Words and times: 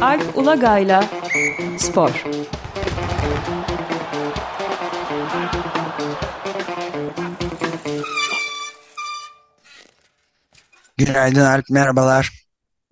Alp 0.00 0.38
Ulagay'la 0.38 1.04
Spor 1.78 2.24
Günaydın 10.96 11.40
Alp, 11.44 11.70
merhabalar. 11.70 12.32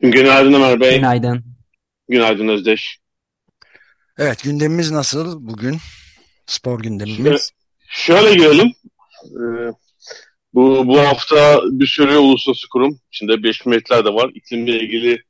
Günaydın 0.01 0.53
Ömer 0.53 0.81
Bey. 0.81 0.97
Günaydın. 0.97 1.45
Günaydın 2.09 2.49
Özdeş. 2.49 2.99
Evet, 4.19 4.43
gündemimiz 4.43 4.91
nasıl 4.91 5.49
bugün? 5.49 5.79
Spor 6.47 6.81
gündemimiz. 6.81 7.51
Şöyle, 7.89 8.21
şöyle 8.21 8.35
görelim. 8.35 8.73
Ee, 9.25 9.73
bu, 10.57 10.89
bu 10.89 10.99
hafta 11.01 11.61
bir 11.65 11.87
sürü 11.87 12.17
uluslararası 12.17 12.69
kurum, 12.69 13.01
içinde 13.13 13.43
5 13.43 13.67
milletler 13.67 14.05
de 14.05 14.15
var. 14.15 14.31
İklimle 14.35 14.81
ilgili 14.81 15.23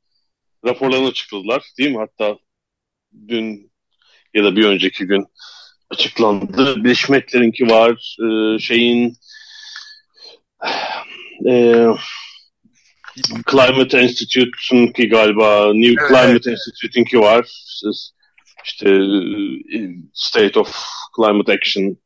raporlarını 0.65 1.07
açıkladılar 1.07 1.63
değil 1.77 1.91
mi? 1.91 1.97
Hatta 1.97 2.37
dün 3.27 3.71
ya 4.33 4.43
da 4.43 4.55
bir 4.55 4.65
önceki 4.65 5.05
gün 5.05 5.25
açıklandı. 5.89 6.75
Birleşmiş 6.83 7.09
Milletler'inki 7.09 7.69
var. 7.69 8.17
Ee, 8.21 8.59
şeyin 8.59 9.17
e, 11.47 11.85
Climate 13.51 14.03
Institute'unki 14.03 15.09
galiba 15.09 15.73
New 15.73 15.95
Evet. 16.01 16.09
Climate 16.09 16.51
Institute'unki 16.51 17.19
var. 17.19 17.45
İşte, 17.45 17.89
işte 18.65 18.89
e, 19.77 19.79
State 20.13 20.59
of 20.59 20.83
Climate 21.17 21.53
Action 21.53 21.97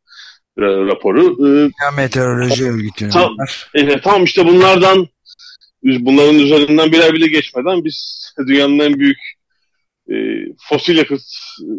raporu. 0.60 1.22
E, 1.22 1.48
Dünya 1.48 1.92
Meteoroloji 1.98 2.66
Örgütü'nün 2.66 3.10
Tam-. 3.10 3.36
Evet 3.74 4.04
tamam 4.04 4.24
işte 4.24 4.46
bunlardan 4.46 5.08
bunların 5.84 6.40
üzerinden 6.40 6.92
birer 6.92 7.14
bile 7.14 7.28
geçmeden 7.28 7.86
biz 7.86 8.30
dünyanın 8.48 8.80
en 8.80 9.00
büyük 9.00 9.18
e, 10.12 10.16
fosil 10.70 10.98
yakıt 10.98 11.22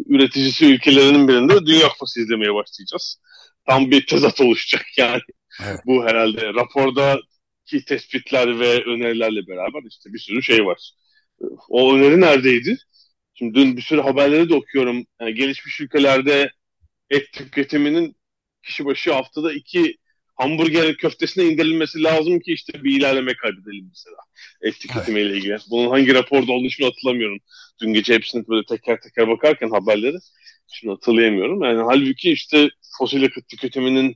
üreticisi 0.07 0.65
ülkelerinin 0.65 1.27
birinde 1.27 1.65
Dünya 1.65 1.87
Kupası 1.87 2.21
izlemeye 2.21 2.53
başlayacağız. 2.53 3.19
Tam 3.67 3.91
bir 3.91 4.05
tezat 4.05 4.41
oluşacak 4.41 4.85
yani. 4.97 5.21
Evet. 5.65 5.79
Bu 5.85 6.05
herhalde 6.05 6.53
rapordaki 6.53 7.85
tespitler 7.87 8.59
ve 8.59 8.83
önerilerle 8.83 9.47
beraber 9.47 9.81
işte 9.89 10.13
bir 10.13 10.19
sürü 10.19 10.43
şey 10.43 10.65
var. 10.65 10.91
O 11.69 11.95
öneri 11.95 12.21
neredeydi? 12.21 12.77
Şimdi 13.33 13.53
dün 13.55 13.77
bir 13.77 13.81
sürü 13.81 14.01
haberleri 14.01 14.49
de 14.49 14.55
okuyorum. 14.55 15.05
Yani 15.21 15.33
gelişmiş 15.33 15.81
ülkelerde 15.81 16.51
et 17.09 17.33
tüketiminin 17.33 18.15
kişi 18.63 18.85
başı 18.85 19.13
haftada 19.13 19.53
iki 19.53 19.97
hamburger 20.35 20.97
köftesine 20.97 21.45
indirilmesi 21.45 22.03
lazım 22.03 22.39
ki 22.39 22.53
işte 22.53 22.83
bir 22.83 22.99
ilerleme 22.99 23.33
kaydedelim 23.33 23.85
mesela. 23.89 24.17
Et 24.61 24.79
tüketimiyle 24.79 25.37
ilgili. 25.37 25.57
Bunun 25.69 25.89
hangi 25.89 26.13
raporda 26.13 26.51
olduğunu 26.51 26.71
şimdi 26.71 26.89
hatırlamıyorum. 26.89 27.37
Dün 27.81 27.93
gece 27.93 28.13
hepsini 28.13 28.47
böyle 28.47 28.65
teker 28.65 29.01
teker 29.01 29.27
bakarken 29.27 29.69
haberleri 29.69 30.17
şimdi 30.73 30.93
hatırlayamıyorum. 30.93 31.63
Yani 31.63 31.81
halbuki 31.81 32.31
işte 32.31 32.69
fosil 32.97 33.21
yakıt 33.21 33.47
tüketiminin 33.47 34.15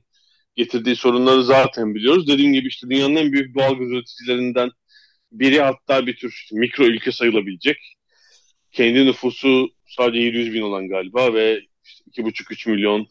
getirdiği 0.56 0.96
sorunları 0.96 1.44
zaten 1.44 1.94
biliyoruz. 1.94 2.28
Dediğim 2.28 2.52
gibi 2.52 2.68
işte 2.68 2.90
dünyanın 2.90 3.16
en 3.16 3.32
büyük 3.32 3.54
doğal 3.54 3.78
gaz 3.78 3.88
üreticilerinden 3.90 4.70
biri 5.32 5.60
hatta 5.60 6.06
bir 6.06 6.16
tür 6.16 6.32
işte 6.32 6.56
mikro 6.58 6.84
ülke 6.84 7.12
sayılabilecek. 7.12 7.78
Kendi 8.72 9.06
nüfusu 9.06 9.68
sadece 9.86 10.20
700 10.20 10.54
bin 10.54 10.62
olan 10.62 10.88
galiba 10.88 11.34
ve 11.34 11.60
işte 11.84 12.22
2,5-3 12.22 12.70
milyon 12.70 13.08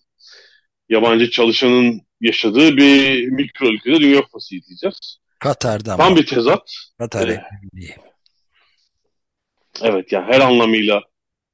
yabancı 0.90 1.32
çalışanın 1.32 2.02
yaşadığı 2.22 2.78
bir 2.78 3.28
mikro 3.28 3.68
ülkede 3.68 4.00
Dünya 4.00 4.22
Kupası 4.22 4.56
izleyeceğiz. 4.56 5.18
Katar'dan. 5.40 5.98
Tam 5.98 6.16
bir 6.16 6.26
tezat. 6.26 6.74
Katar. 6.98 7.28
Ekmeği. 7.28 7.96
Evet 9.82 10.12
yani 10.12 10.34
her 10.34 10.40
anlamıyla 10.40 11.02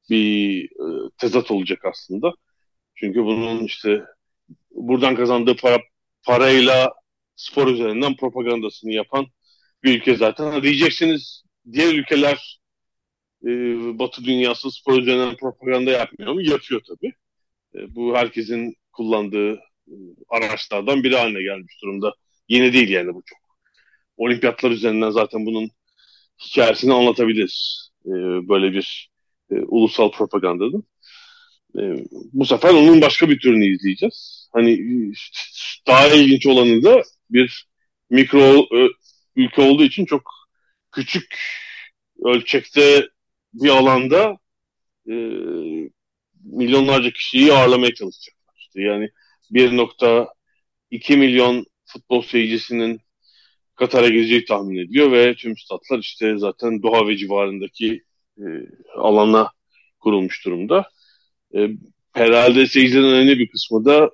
bir 0.10 0.66
e, 0.66 1.10
tezat 1.18 1.52
olacak 1.52 1.86
aslında. 1.86 2.34
Çünkü 2.96 3.24
bunun 3.24 3.64
işte 3.64 4.04
buradan 4.72 5.16
kazandığı 5.16 5.56
para 5.56 5.78
parayla 6.24 6.94
spor 7.36 7.68
üzerinden 7.68 8.16
propagandasını 8.16 8.92
yapan 8.92 9.28
bir 9.84 9.98
ülke 9.98 10.16
zaten. 10.16 10.52
Ha, 10.52 10.64
diyeceksiniz 10.64 11.44
diğer 11.72 11.94
ülkeler 11.94 12.60
e, 13.46 13.50
Batı 14.00 14.24
dünyası 14.24 14.72
spor 14.72 15.00
üzerinden 15.00 15.36
propaganda 15.36 15.92
yapmıyor 15.92 16.34
mu? 16.34 16.42
Yapıyor 16.42 16.82
tabii. 16.88 17.14
E, 17.76 17.96
bu 17.96 18.16
herkesin 18.18 18.76
kullandığı 18.94 19.54
e, 19.88 19.96
araçlardan 20.30 21.04
biri 21.04 21.16
haline 21.18 21.44
gelmiş 21.44 21.82
durumda. 21.82 22.14
Yeni 22.50 22.74
değil 22.74 22.90
yani 22.90 23.14
bu 23.14 23.24
çok. 23.26 23.40
Olimpiyatlar 24.18 24.72
üzerinden 24.72 25.10
zaten 25.10 25.46
bunun 25.46 25.70
hikayesini 26.46 26.94
anlatabiliriz. 26.94 27.90
Böyle 28.50 28.74
bir 28.74 29.10
e, 29.52 29.56
ulusal 29.56 30.12
propagandanın. 30.12 30.84
E, 31.80 31.82
bu 32.34 32.46
sefer 32.46 32.70
onun 32.70 33.02
başka 33.02 33.30
bir 33.30 33.40
türünü 33.40 33.76
izleyeceğiz. 33.76 34.50
Hani 34.54 34.72
e, 34.72 35.12
daha 35.88 36.08
ilginç 36.08 36.46
olanı 36.46 36.84
da 36.84 37.04
bir 37.30 37.68
mikro 38.10 38.68
ülke 39.36 39.62
olduğu 39.62 39.84
için 39.84 40.06
çok 40.06 40.22
küçük 40.92 41.40
ölçekte 42.26 43.10
bir 43.54 43.70
alanda 43.70 44.38
e, 45.10 45.14
milyonlarca 46.44 47.12
kişiyi 47.12 47.54
ağırlamaya 47.54 47.94
çalışacaklar. 47.94 48.43
İşte 48.74 48.82
yani 48.82 49.10
1.2 49.52 51.18
milyon 51.18 51.66
futbol 51.86 52.22
seyircisinin 52.22 53.02
Katar'a 53.76 54.10
geleceği 54.10 54.46
tahmin 54.46 54.78
ediliyor 54.78 55.12
ve 55.12 55.36
tüm 55.36 55.58
statlar 55.58 56.00
işte 56.00 56.38
zaten 56.38 56.84
Doha 56.84 57.08
ve 57.08 57.18
civarındaki 57.18 58.04
e, 58.38 58.44
alana 58.98 59.52
kurulmuş 60.00 60.46
durumda. 60.46 60.90
E, 61.56 61.70
herhalde 62.14 62.68
seyircilerin 62.68 63.06
önemli 63.06 63.40
bir 63.40 63.50
kısmı 63.50 63.86
da 63.86 64.10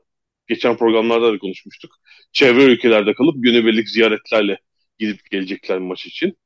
geçen 0.47 0.77
programlarda 0.77 1.33
da 1.33 1.37
konuşmuştuk. 1.39 1.91
Çevre 2.33 2.63
ülkelerde 2.63 3.13
kalıp 3.13 3.35
günübirlik 3.37 3.89
ziyaretlerle 3.89 4.57
gidip 4.99 5.31
gelecekler 5.31 5.79
maç 5.79 6.05
için. 6.05 6.37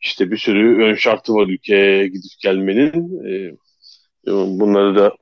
İşte 0.00 0.30
bir 0.30 0.36
sürü 0.36 0.84
ön 0.84 0.94
şartı 0.94 1.34
var 1.34 1.46
ülkeye 1.48 2.06
gidip 2.08 2.32
gelmenin. 2.42 3.24
E, 3.28 3.52
bunları 4.26 4.96
da 4.96 5.16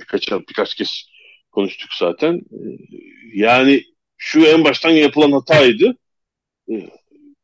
birkaç 0.00 0.32
birkaç 0.32 0.74
kez 0.74 1.04
konuştuk 1.56 1.90
zaten. 1.98 2.34
E, 2.36 2.58
yani 3.34 3.82
şu 4.16 4.46
en 4.46 4.64
baştan 4.64 4.90
yapılan 4.90 5.32
hataydı. 5.32 5.96
E, 6.70 6.90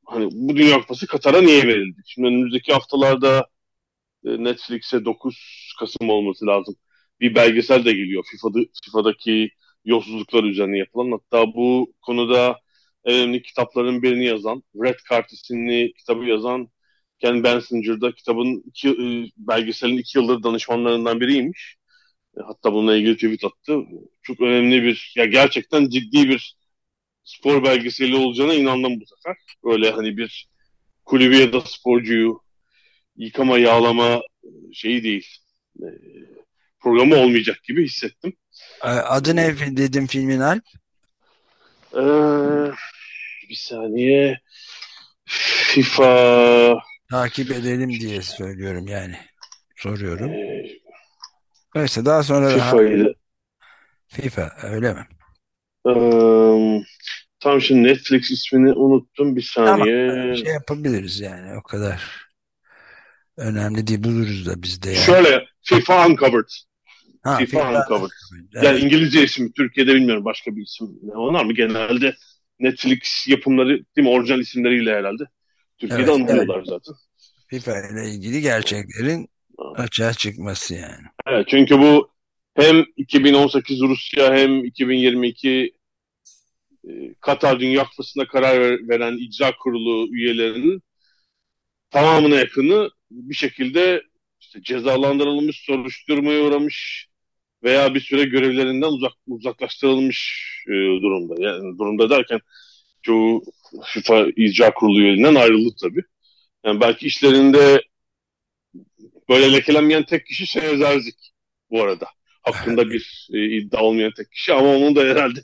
hani 0.07 0.29
bu 0.33 0.57
Dünya 0.57 0.81
Kupası 0.81 1.07
Katar'a 1.07 1.43
niye 1.43 1.67
verildi? 1.69 2.03
Şimdi 2.07 2.29
önümüzdeki 2.29 2.73
haftalarda 2.73 3.49
e, 4.27 4.45
Netflix'e 4.45 5.05
9 5.05 5.37
Kasım 5.81 6.11
olması 6.11 6.47
lazım. 6.47 6.77
Bir 7.21 7.35
belgesel 7.35 7.85
de 7.85 7.93
geliyor 7.93 8.25
FIFA'da, 8.31 8.59
FIFA'daki 8.85 9.51
yolsuzluklar 9.85 10.45
üzerine 10.45 10.79
yapılan. 10.79 11.13
Hatta 11.13 11.55
bu 11.55 11.95
konuda 12.03 12.61
en 13.05 13.15
önemli 13.15 13.43
kitapların 13.43 14.03
birini 14.03 14.25
yazan, 14.27 14.63
Red 14.85 14.99
Card 15.11 15.31
isimli 15.31 15.93
kitabı 15.95 16.25
yazan 16.25 16.69
Ken 17.21 17.45
Bensinger'da 17.45 18.13
kitabın 18.13 18.63
iki, 18.67 18.89
e, 18.89 19.07
belgeselin 19.37 19.99
iki 19.99 20.19
yıldır 20.19 20.43
danışmanlarından 20.43 21.21
biriymiş. 21.21 21.77
E, 22.37 22.41
hatta 22.47 22.73
bununla 22.73 22.97
ilgili 22.97 23.15
tweet 23.15 23.45
attı. 23.45 23.79
Çok 24.23 24.41
önemli 24.41 24.83
bir, 24.83 25.13
ya 25.17 25.25
gerçekten 25.25 25.89
ciddi 25.89 26.29
bir 26.29 26.57
spor 27.25 27.65
belgeseli 27.65 28.17
olacağına 28.17 28.55
inandım 28.55 29.01
bu 29.01 29.05
sefer. 29.07 29.37
Öyle 29.65 29.91
hani 29.91 30.17
bir 30.17 30.49
kulübü 31.05 31.37
ya 31.37 31.53
da 31.53 31.61
sporcuyu 31.61 32.41
yıkama, 33.17 33.59
yağlama 33.59 34.23
şeyi 34.73 35.03
değil. 35.05 35.27
E, 35.81 35.87
programı 36.81 37.17
olmayacak 37.17 37.63
gibi 37.65 37.85
hissettim. 37.85 38.33
Ee, 38.85 38.89
Adı 38.89 39.37
ne 39.37 39.77
dedim 39.77 40.07
filmin 40.07 40.41
Alp? 40.41 40.65
Ee, 41.95 42.73
bir 43.49 43.55
saniye. 43.55 44.41
FIFA 45.27 46.79
Takip 47.11 47.51
edelim 47.51 47.91
diye 47.91 48.23
söylüyorum 48.23 48.87
yani. 48.87 49.17
Soruyorum. 49.77 50.31
e, 50.31 50.82
Neyse 51.75 52.05
daha 52.05 52.23
sonra 52.23 52.59
daha 52.59 52.71
FIFA'ydı. 52.71 53.15
FIFA 54.09 54.53
öyle 54.63 54.95
mi? 54.95 55.07
Ee, 55.89 56.83
tam 57.41 57.61
şimdi 57.61 57.89
Netflix 57.89 58.31
ismini 58.31 58.73
unuttum. 58.73 59.37
Bir 59.37 59.43
saniye. 59.43 60.37
Şey 60.37 60.53
yapabiliriz 60.53 61.21
yani 61.21 61.57
o 61.59 61.63
kadar. 61.63 62.23
Önemli 63.37 63.87
değil 63.87 64.05
buluruz 64.05 64.47
da 64.47 64.63
biz 64.63 64.83
de 64.83 64.91
yani. 64.91 65.05
Şöyle 65.07 65.45
FIFA 65.63 66.07
Uncovered. 66.09 66.49
Ha, 67.23 67.37
FIFA 67.37 67.59
Uncovered. 67.71 68.11
Evet. 68.55 68.65
Yani 68.65 68.79
İngilizce 68.79 69.25
ismi. 69.25 69.53
Türkiye'de 69.53 69.95
bilmiyorum 69.95 70.25
başka 70.25 70.57
bir 70.57 70.63
isim. 70.63 70.89
Ne 71.03 71.13
onlar 71.13 71.45
mı? 71.45 71.53
Genelde 71.55 72.15
Netflix 72.61 73.27
yapımları 73.29 73.69
değil 73.69 74.09
mi? 74.09 74.15
Orijinal 74.15 74.41
isimleriyle 74.41 74.95
herhalde. 74.95 75.25
Türkiye'de 75.79 76.03
Evet, 76.03 76.15
anlıyorlar 76.15 76.65
zaten. 76.65 76.95
FIFA 77.49 77.73
ile 77.89 78.11
ilgili 78.11 78.41
gerçeklerin 78.41 79.29
açığa 79.59 80.13
çıkması 80.15 80.75
yani. 80.75 81.07
Evet, 81.27 81.47
çünkü 81.49 81.79
bu 81.79 82.11
hem 82.55 82.85
2018 82.97 83.81
Rusya 83.81 84.35
hem 84.35 84.65
2022 84.65 85.75
e, 86.89 87.15
Katar 87.21 87.61
Dünya 87.61 87.85
Kupası'na 87.85 88.27
karar 88.27 88.61
ver- 88.61 88.89
veren 88.89 89.17
icra 89.17 89.57
kurulu 89.57 90.15
üyelerinin 90.15 90.83
tamamına 91.91 92.37
yakını 92.37 92.91
bir 93.11 93.35
şekilde 93.35 94.03
işte 94.41 94.63
cezalandırılmış, 94.63 95.65
soruşturmaya 95.67 96.43
uğramış 96.45 97.09
veya 97.63 97.95
bir 97.95 98.01
süre 98.01 98.25
görevlerinden 98.25 98.87
uzak, 98.87 99.13
uzaklaştırılmış 99.27 100.43
e, 100.69 100.73
durumda. 100.73 101.35
Yani 101.39 101.79
durumda 101.79 102.11
derken 102.11 102.41
çoğu 103.03 103.43
FIFA 103.85 104.27
icra 104.37 104.75
kurulu 104.75 105.01
üyeliğinden 105.01 105.35
ayrıldı 105.35 105.75
tabii. 105.83 106.03
Yani 106.65 106.81
belki 106.81 107.07
işlerinde 107.07 107.83
böyle 109.29 109.53
lekelenmeyen 109.53 110.03
tek 110.03 110.27
kişi 110.27 110.47
Şener 110.47 110.77
Zerzik 110.77 111.33
bu 111.71 111.83
arada. 111.83 112.07
Hakkında 112.43 112.91
bir 112.91 113.29
e, 113.33 113.57
iddia 113.57 113.83
olmayan 113.83 114.13
tek 114.17 114.31
kişi 114.33 114.53
ama 114.53 114.69
onun 114.69 114.97
da 114.97 115.01
herhalde 115.01 115.41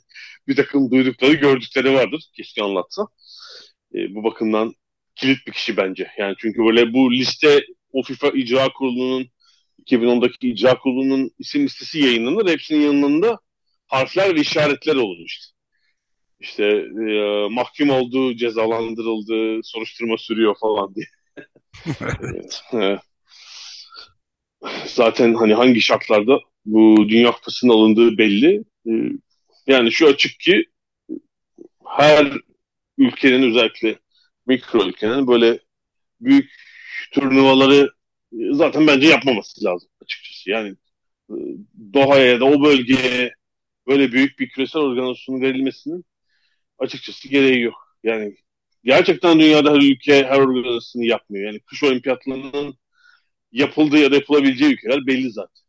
bir 0.49 0.57
takım 0.57 0.91
duydukları, 0.91 1.33
gördükleri 1.33 1.95
vardır. 1.95 2.25
Keşke 2.37 2.63
anlatsa. 2.63 3.07
E, 3.95 4.15
bu 4.15 4.25
bakımdan 4.25 4.75
kilit 5.15 5.47
bir 5.47 5.53
kişi 5.53 5.77
bence. 5.77 6.11
Yani 6.19 6.35
çünkü 6.39 6.65
böyle 6.65 6.93
bu 6.93 7.13
liste 7.13 7.65
o 7.93 8.03
FIFA 8.03 8.29
icra 8.29 8.69
kurulunun 8.69 9.31
2010'daki 9.87 10.49
icra 10.49 10.79
kurulunun 10.79 11.31
isim 11.39 11.65
listesi 11.65 11.99
yayınlanır. 11.99 12.51
Hepsinin 12.51 12.81
yanında 12.81 13.39
harfler 13.87 14.35
ve 14.35 14.41
işaretler 14.41 14.97
olur 14.97 15.27
işte. 15.27 15.45
İşte 16.41 16.65
e, 17.11 17.49
mahkum 17.51 17.91
oldu, 17.91 18.37
cezalandırıldı, 18.37 19.61
soruşturma 19.63 20.17
sürüyor 20.19 20.55
falan 20.61 20.95
diye. 20.95 21.07
evet. 22.73 23.01
Zaten 24.87 25.35
hani 25.35 25.55
hangi 25.55 25.81
şartlarda 25.81 26.41
bu 26.65 27.09
Dünya 27.09 27.33
Kupası'nın 27.33 27.73
alındığı 27.73 28.19
belli. 28.19 28.65
E, 28.87 28.93
yani 29.67 29.93
şu 29.93 30.07
açık 30.07 30.41
ki 30.41 30.65
her 31.87 32.33
ülkenin 32.99 33.51
özellikle 33.51 33.99
mikro 34.47 34.89
ülkenin 34.89 35.27
böyle 35.27 35.61
büyük 36.21 36.51
turnuvaları 37.13 37.91
zaten 38.53 38.87
bence 38.87 39.09
yapmaması 39.09 39.65
lazım 39.65 39.89
açıkçası. 40.03 40.51
Yani 40.51 40.77
e, 41.31 41.37
Doha'ya 41.95 42.41
da 42.41 42.45
o 42.45 42.65
bölgeye 42.65 43.35
böyle 43.87 44.13
büyük 44.13 44.39
bir 44.39 44.49
küresel 44.49 44.83
organizasyonun 44.83 45.41
verilmesinin 45.41 46.05
açıkçası 46.79 47.29
gereği 47.29 47.61
yok. 47.61 47.97
Yani 48.05 48.37
gerçekten 48.85 49.41
dünyada 49.41 49.73
her 49.73 49.81
ülke 49.83 50.25
her 50.25 50.39
organizasyonu 50.41 51.05
yapmıyor. 51.05 51.47
Yani 51.47 51.61
kış 51.61 51.83
olimpiyatlarının 51.85 52.79
yapıldığı 53.53 53.99
ya 53.99 54.11
da 54.11 54.15
yapılabileceği 54.15 54.73
ülkeler 54.73 55.07
belli 55.07 55.31
zaten. 55.31 55.63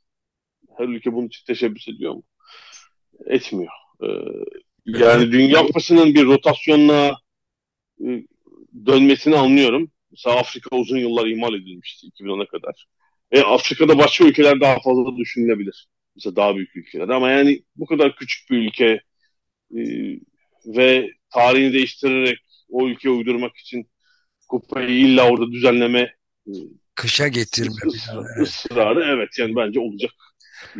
Her 0.78 0.86
ülke 0.86 1.14
bunun 1.14 1.28
için 1.28 1.46
teşebbüs 1.46 1.88
ediyor 1.88 2.14
mu? 2.14 2.24
Etmiyor. 3.26 3.72
Ee, 4.04 4.08
yani 4.86 5.32
Dünya 5.32 5.62
Kupası'nın 5.62 6.14
bir 6.14 6.26
rotasyonla 6.26 7.18
e, 8.06 8.08
dönmesini 8.86 9.36
anlıyorum. 9.36 9.92
Mesela 10.12 10.36
Afrika 10.40 10.76
uzun 10.76 10.98
yıllar 10.98 11.28
imal 11.28 11.54
edilmişti 11.54 12.08
2010'a 12.08 12.48
kadar. 12.48 12.88
E, 13.32 13.42
Afrika'da 13.42 13.98
başka 13.98 14.26
ülkeler 14.26 14.62
daha 14.62 14.80
fazla 14.80 15.18
düşünülebilir. 15.18 15.88
Mesela 16.16 16.36
daha 16.36 16.56
büyük 16.56 16.76
ülkeler. 16.76 17.10
Ama 17.10 17.32
yani 17.32 17.64
bu 17.76 17.86
kadar 17.86 18.16
küçük 18.16 18.50
bir 18.50 18.58
ülke 18.58 19.02
e, 19.76 19.82
ve 20.66 21.12
tarihini 21.34 21.74
değiştirerek 21.74 22.38
o 22.70 22.88
ülkeye 22.88 23.10
uydurmak 23.10 23.58
için 23.58 23.90
kupayı 24.48 24.90
illa 24.90 25.30
orada 25.30 25.52
düzenleme 25.52 26.16
e, 26.48 26.54
kışa 27.00 27.28
getirme 27.28 27.76
ısrarı 28.42 29.04
evet 29.16 29.30
yani 29.40 29.56
bence 29.56 29.80
olacak 29.80 30.12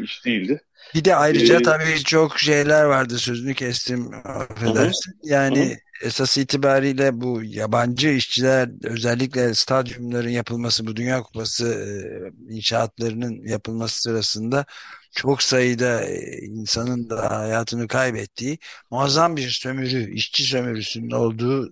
iş 0.04 0.26
değildi. 0.26 0.62
Bir 0.96 1.06
de 1.06 1.16
ayrıca 1.16 1.60
ee, 1.60 1.62
tabii 1.62 2.04
çok 2.04 2.40
şeyler 2.40 2.84
vardı 2.84 3.18
sözünü 3.18 3.54
kestim 3.54 4.12
affedersin. 4.24 5.12
Hı. 5.12 5.16
Yani 5.24 5.70
hı. 5.70 6.08
esas 6.08 6.38
itibariyle 6.38 7.22
bu 7.22 7.44
yabancı 7.44 8.10
işçiler 8.10 8.70
özellikle 8.84 9.54
stadyumların 9.54 10.30
yapılması 10.30 10.88
bu 10.88 10.96
Dünya 10.96 11.22
Kupası 11.22 11.68
e, 11.68 12.54
inşaatlarının 12.54 13.48
yapılması 13.48 14.02
sırasında 14.02 14.66
çok 15.12 15.44
sayıda 15.44 16.04
e, 16.06 16.38
insanın 16.38 17.10
da 17.10 17.32
hayatını 17.32 17.88
kaybettiği 17.88 18.58
muazzam 18.92 19.38
bir 19.38 19.50
sömürü, 19.50 20.14
işçi 20.14 20.44
sömürüsünün 20.44 21.12
olduğu 21.12 21.72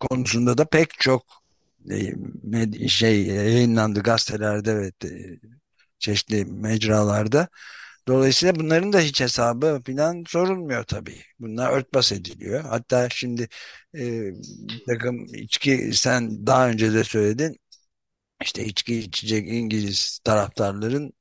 konusunda 0.00 0.58
da 0.58 0.64
pek 0.64 1.00
çok 1.00 1.41
e, 1.90 2.88
şey 2.88 3.26
yayınlandı 3.26 4.00
gazetelerde 4.00 4.76
ve 4.76 4.92
çeşitli 5.98 6.44
mecralarda. 6.44 7.48
Dolayısıyla 8.08 8.54
bunların 8.54 8.92
da 8.92 9.00
hiç 9.00 9.20
hesabı 9.20 9.82
falan 9.86 10.24
sorulmuyor 10.28 10.84
tabii. 10.84 11.20
Bunlar 11.40 11.72
örtbas 11.72 12.12
ediliyor. 12.12 12.60
Hatta 12.64 13.08
şimdi 13.10 13.48
e, 13.98 14.30
takım 14.86 15.26
içki 15.34 15.90
sen 15.94 16.46
daha 16.46 16.68
önce 16.68 16.94
de 16.94 17.04
söyledin. 17.04 17.56
İşte 18.42 18.64
içki 18.64 18.98
içecek 18.98 19.48
İngiliz 19.48 20.18
taraftarların 20.24 21.12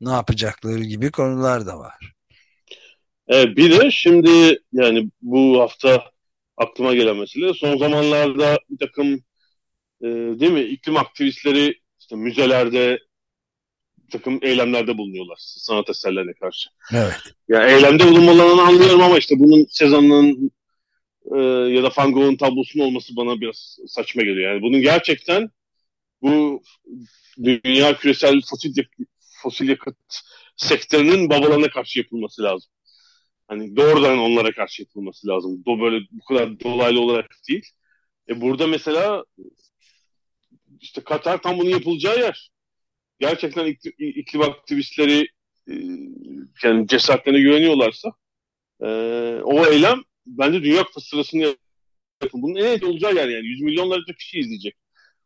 ne 0.00 0.10
yapacakları 0.10 0.80
gibi 0.80 1.10
konular 1.10 1.66
da 1.66 1.78
var. 1.78 2.12
Evet, 3.28 3.56
bir 3.56 3.80
de 3.80 3.90
şimdi 3.90 4.58
yani 4.72 5.10
bu 5.22 5.60
hafta 5.60 6.04
aklıma 6.56 6.94
gelen 6.94 7.16
mesele 7.16 7.54
son 7.54 7.78
zamanlarda 7.78 8.58
bir 8.70 8.78
takım 8.86 9.20
e, 10.02 10.06
değil 10.40 10.52
mi 10.52 10.60
iklim 10.60 10.96
aktivistleri 10.96 11.80
işte 12.00 12.16
müzelerde 12.16 12.98
takım 14.12 14.38
eylemlerde 14.42 14.98
bulunuyorlar 14.98 15.36
sanat 15.38 15.90
eserlerine 15.90 16.32
karşı. 16.32 16.70
Evet. 16.92 17.20
Ya 17.48 17.60
yani 17.60 17.72
eylemde 17.72 18.06
bulunmalarını 18.06 18.62
anlıyorum 18.62 19.00
ama 19.00 19.18
işte 19.18 19.34
bunun 19.38 19.66
Sezan'ın 19.70 20.50
e, 21.36 21.40
ya 21.74 21.82
da 21.82 21.90
Van 21.98 22.12
Gogh'un 22.12 22.36
tablosunun 22.36 22.84
olması 22.84 23.16
bana 23.16 23.40
biraz 23.40 23.78
saçma 23.86 24.22
geliyor. 24.22 24.52
Yani 24.52 24.62
bunun 24.62 24.80
gerçekten 24.80 25.50
bu 26.22 26.62
dünya 27.44 27.96
küresel 27.96 28.40
fosil 28.50 28.84
fosil 29.42 29.68
yakıt 29.68 29.96
sektörünün 30.56 31.30
babalarına 31.30 31.70
karşı 31.70 31.98
yapılması 31.98 32.42
lazım. 32.42 32.70
Hani 33.48 33.76
doğrudan 33.76 34.18
onlara 34.18 34.52
karşı 34.52 34.82
yapılması 34.82 35.28
lazım. 35.28 35.64
Do 35.66 35.80
böyle 35.80 36.06
bu 36.10 36.24
kadar 36.24 36.60
dolaylı 36.60 37.00
olarak 37.00 37.30
değil. 37.48 37.66
E 38.28 38.40
burada 38.40 38.66
mesela 38.66 39.24
işte 40.80 41.04
Katar 41.04 41.42
tam 41.42 41.58
bunun 41.58 41.70
yapılacağı 41.70 42.18
yer 42.18 42.50
gerçekten 43.18 43.76
iklim, 43.98 44.42
aktivistleri 44.42 45.28
e, 45.70 45.74
yani 46.64 46.88
cesaretlerine 46.88 47.40
güveniyorlarsa 47.40 48.12
e, 48.80 48.86
o 49.44 49.66
eylem 49.66 50.02
bence 50.26 50.62
Dünya 50.62 50.84
Kupası 50.84 51.08
sırasında 51.08 51.56
yapın. 52.22 52.42
Bunun 52.42 52.54
en 52.54 52.80
olacağı 52.80 53.14
yer 53.14 53.28
yani. 53.28 53.46
Yüz 53.46 53.60
milyonlarca 53.60 54.14
kişi 54.14 54.38
izleyecek 54.38 54.74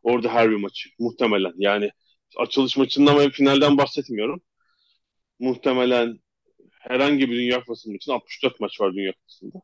orada 0.03 0.35
her 0.35 0.51
bir 0.51 0.57
maçı 0.57 0.91
muhtemelen. 0.99 1.53
Yani 1.59 1.91
açılış 2.37 2.77
maçından 2.77 3.19
ve 3.19 3.31
finalden 3.31 3.79
bahsetmiyorum. 3.79 4.43
Muhtemelen 5.39 6.19
herhangi 6.81 7.31
bir 7.31 7.37
Dünya 7.37 7.61
Kupası 7.61 7.93
için 7.95 8.13
64 8.13 8.61
maç 8.61 8.81
var 8.81 8.95
Dünya 8.95 9.13
Kupası'nda. 9.13 9.59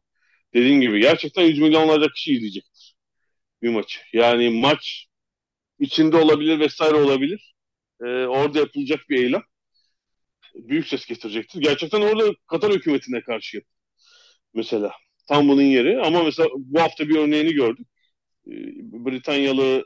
Dediğim 0.55 0.81
gibi 0.81 1.01
gerçekten 1.01 1.43
yüz 1.43 1.59
milyonlarca 1.59 2.09
kişi 2.13 2.33
izleyecektir 2.33 2.97
bir 3.63 3.69
maçı. 3.69 4.01
Yani 4.13 4.51
maç 4.51 5.08
içinde 5.79 6.17
olabilir 6.17 6.61
vesaire 6.61 6.95
olabilir 6.95 7.55
e, 8.01 8.05
orada 8.05 8.59
yapılacak 8.59 9.01
bir 9.09 9.23
eylem 9.23 9.43
büyük 10.55 10.89
ses 10.89 11.07
getirecektir. 11.07 11.61
Gerçekten 11.61 12.01
orada 12.01 12.35
Katar 12.47 12.73
hükümetine 12.73 13.21
karşı 13.21 13.63
mesela. 14.55 14.93
Tam 15.29 15.49
bunun 15.49 15.63
yeri 15.63 16.01
ama 16.01 16.23
mesela 16.23 16.49
bu 16.57 16.81
hafta 16.81 17.09
bir 17.09 17.17
örneğini 17.17 17.53
gördük. 17.53 17.87
E, 18.47 18.53
Britanyalı 19.05 19.85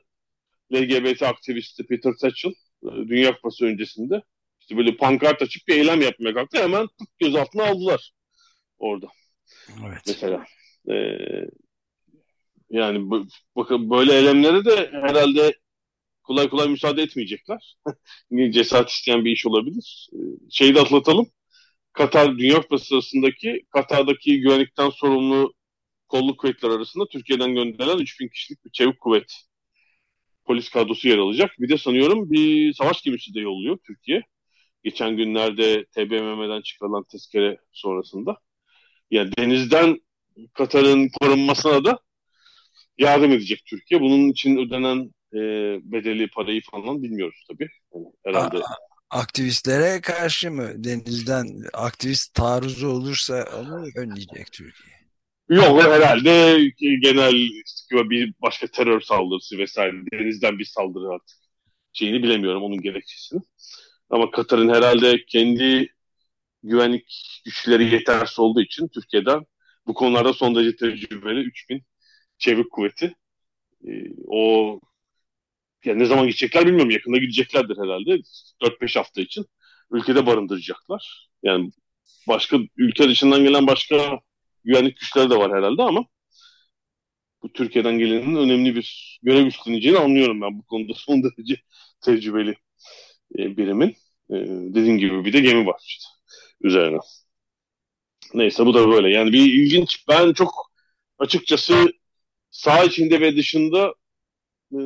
LGBT 0.73 1.23
aktivisti 1.23 1.87
Peter 1.87 2.13
Tatchell 2.21 2.53
e, 2.83 2.89
Dünya 3.09 3.35
Kupası 3.35 3.65
öncesinde 3.65 4.23
işte 4.61 4.77
böyle 4.77 4.97
pankart 4.97 5.43
açıp 5.43 5.69
bir 5.69 5.75
eylem 5.75 6.01
yapmaya 6.01 6.35
kalktı. 6.35 6.63
Hemen 6.63 6.87
gözaltına 7.19 7.65
aldılar 7.65 8.13
orada. 8.79 9.07
Evet. 9.87 9.99
Mesela. 10.07 10.45
E, 10.91 10.95
yani 12.71 13.27
bakın 13.57 13.91
böyle 13.91 14.15
eylemlere 14.15 14.65
de 14.65 14.91
herhalde 14.93 15.55
kolay 16.33 16.49
kolay 16.49 16.69
müsaade 16.69 17.03
etmeyecekler. 17.03 17.77
Cesaret 18.53 18.89
isteyen 18.89 19.25
bir 19.25 19.33
iş 19.33 19.47
olabilir. 19.47 20.09
Ee, 20.13 20.17
şeyi 20.51 20.75
de 20.75 20.81
atlatalım. 20.81 21.27
Katar 21.93 22.39
Dünya 22.39 22.63
Kupası 22.63 22.85
sırasındaki 22.85 23.67
Katar'daki 23.71 24.41
güvenlikten 24.41 24.91
sorumlu 24.91 25.55
kolluk 26.09 26.41
kuvvetler 26.41 26.71
arasında 26.71 27.09
Türkiye'den 27.09 27.55
gönderilen 27.55 27.99
3000 27.99 28.29
kişilik 28.29 28.65
bir 28.65 28.71
çevik 28.71 29.01
kuvvet 29.01 29.33
polis 30.45 30.69
kadrosu 30.71 31.09
yer 31.09 31.19
alacak. 31.19 31.51
Bir 31.59 31.69
de 31.69 31.79
sanıyorum 31.79 32.31
bir 32.31 32.73
savaş 32.75 33.03
gemisi 33.03 33.35
de 33.35 33.41
yolluyor 33.41 33.79
Türkiye. 33.87 34.23
Geçen 34.85 35.17
günlerde 35.17 35.85
TBMM'den 35.85 36.63
çıkarılan 36.63 37.05
tezkere 37.05 37.59
sonrasında. 37.73 38.37
Yani 39.11 39.31
denizden 39.39 39.99
Katar'ın 40.55 41.09
korunmasına 41.21 41.85
da 41.85 41.99
yardım 42.99 43.33
edecek 43.33 43.63
Türkiye. 43.67 44.01
Bunun 44.01 44.29
için 44.29 44.57
ödenen 44.57 45.11
e, 45.35 45.39
bedeli 45.93 46.31
parayı 46.31 46.63
falan 46.71 47.03
bilmiyoruz 47.03 47.45
tabii. 47.49 47.69
Yani 47.95 48.07
herhalde. 48.25 48.57
Aktivistlere 49.11 50.01
karşı 50.01 50.51
mı 50.51 50.69
denizden 50.77 51.47
aktivist 51.73 52.35
taarruzu 52.35 52.89
olursa 52.89 53.45
onu 53.57 53.87
önleyecek 53.97 54.53
Türkiye? 54.53 55.03
Yok 55.49 55.83
herhalde 55.83 56.61
genel 57.03 57.49
bir 57.93 58.35
başka 58.43 58.67
terör 58.67 59.01
saldırısı 59.01 59.59
vesaire 59.59 59.93
denizden 60.13 60.59
bir 60.59 60.65
saldırı 60.65 61.09
artık 61.09 61.37
şeyini 61.93 62.23
bilemiyorum 62.23 62.63
onun 62.63 62.81
gerekçesini. 62.81 63.41
Ama 64.11 64.31
Katar'ın 64.31 64.75
herhalde 64.75 65.25
kendi 65.29 65.89
güvenlik 66.63 67.41
güçleri 67.45 67.95
yetersiz 67.95 68.39
olduğu 68.39 68.61
için 68.61 68.89
Türkiye'den 68.89 69.45
bu 69.87 69.95
konularda 69.95 70.33
son 70.33 70.55
derece 70.55 70.77
tecrübeli 70.77 71.41
3000 71.41 71.83
çevik 72.39 72.71
kuvveti. 72.71 73.15
Ee, 73.89 73.91
o 74.27 74.81
yani 75.87 75.99
ne 75.99 76.07
zaman 76.07 76.27
gidecekler 76.27 76.67
bilmiyorum. 76.67 76.91
Yakında 76.91 77.19
gideceklerdir 77.19 77.77
herhalde. 77.79 78.23
4-5 78.63 78.99
hafta 78.99 79.21
için 79.21 79.47
ülkede 79.91 80.27
barındıracaklar. 80.27 81.31
Yani 81.43 81.71
başka 82.29 82.59
ülke 82.77 83.09
dışından 83.09 83.45
gelen 83.45 83.67
başka 83.67 84.21
güvenlik 84.65 84.97
güçleri 84.97 85.31
de 85.31 85.37
var 85.37 85.53
herhalde 85.53 85.83
ama 85.83 86.07
bu 87.43 87.53
Türkiye'den 87.53 87.99
gelenin 87.99 88.37
önemli 88.37 88.77
bir 88.77 89.19
görev 89.23 89.47
üstleneceğini 89.47 89.99
anlıyorum 89.99 90.41
ben 90.41 90.59
bu 90.59 90.63
konuda 90.63 90.93
son 90.97 91.23
derece 91.23 91.57
tecrübeli 92.01 92.55
e, 93.39 93.57
birimin. 93.57 93.89
E, 94.31 94.35
dediğim 94.75 94.99
gibi 94.99 95.25
bir 95.25 95.33
de 95.33 95.41
gemi 95.41 95.67
var 95.67 95.83
işte 95.87 96.05
üzerine. 96.61 96.99
Neyse 98.35 98.67
bu 98.67 98.75
da 98.75 98.89
böyle. 98.89 99.11
Yani 99.11 99.33
bir 99.33 99.53
ilginç. 99.53 100.05
Ben 100.09 100.33
çok 100.33 100.73
açıkçası 101.19 101.93
sağ 102.51 102.85
içinde 102.85 103.21
ve 103.21 103.37
dışında 103.37 103.95
e, 104.73 104.79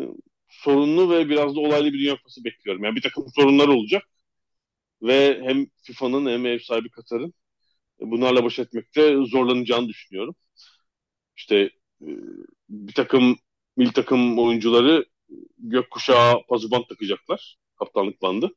sorunlu 0.66 1.10
ve 1.10 1.30
biraz 1.30 1.56
da 1.56 1.60
olaylı 1.60 1.92
bir 1.94 2.00
Dünya 2.00 2.16
Kupası 2.16 2.44
bekliyorum. 2.44 2.84
Yani 2.84 2.96
bir 2.96 3.02
takım 3.02 3.26
sorunlar 3.36 3.68
olacak 3.68 4.04
ve 5.02 5.40
hem 5.44 5.66
FIFA'nın 5.82 6.30
hem 6.32 6.46
ev 6.46 6.58
sahibi 6.58 6.90
Katar'ın 6.90 7.34
bunlarla 8.00 8.44
baş 8.44 8.58
etmekte 8.58 9.16
zorlanacağını 9.26 9.88
düşünüyorum. 9.88 10.36
İşte 11.36 11.56
e, 12.02 12.08
bir 12.68 12.92
takım 12.94 13.36
mil 13.76 13.88
takım 13.92 14.38
oyuncuları 14.38 15.06
gökkuşağı 15.58 16.46
pazuban 16.48 16.84
takacaklar. 16.88 17.58
Kaptanlık 17.78 18.22
bandı. 18.22 18.52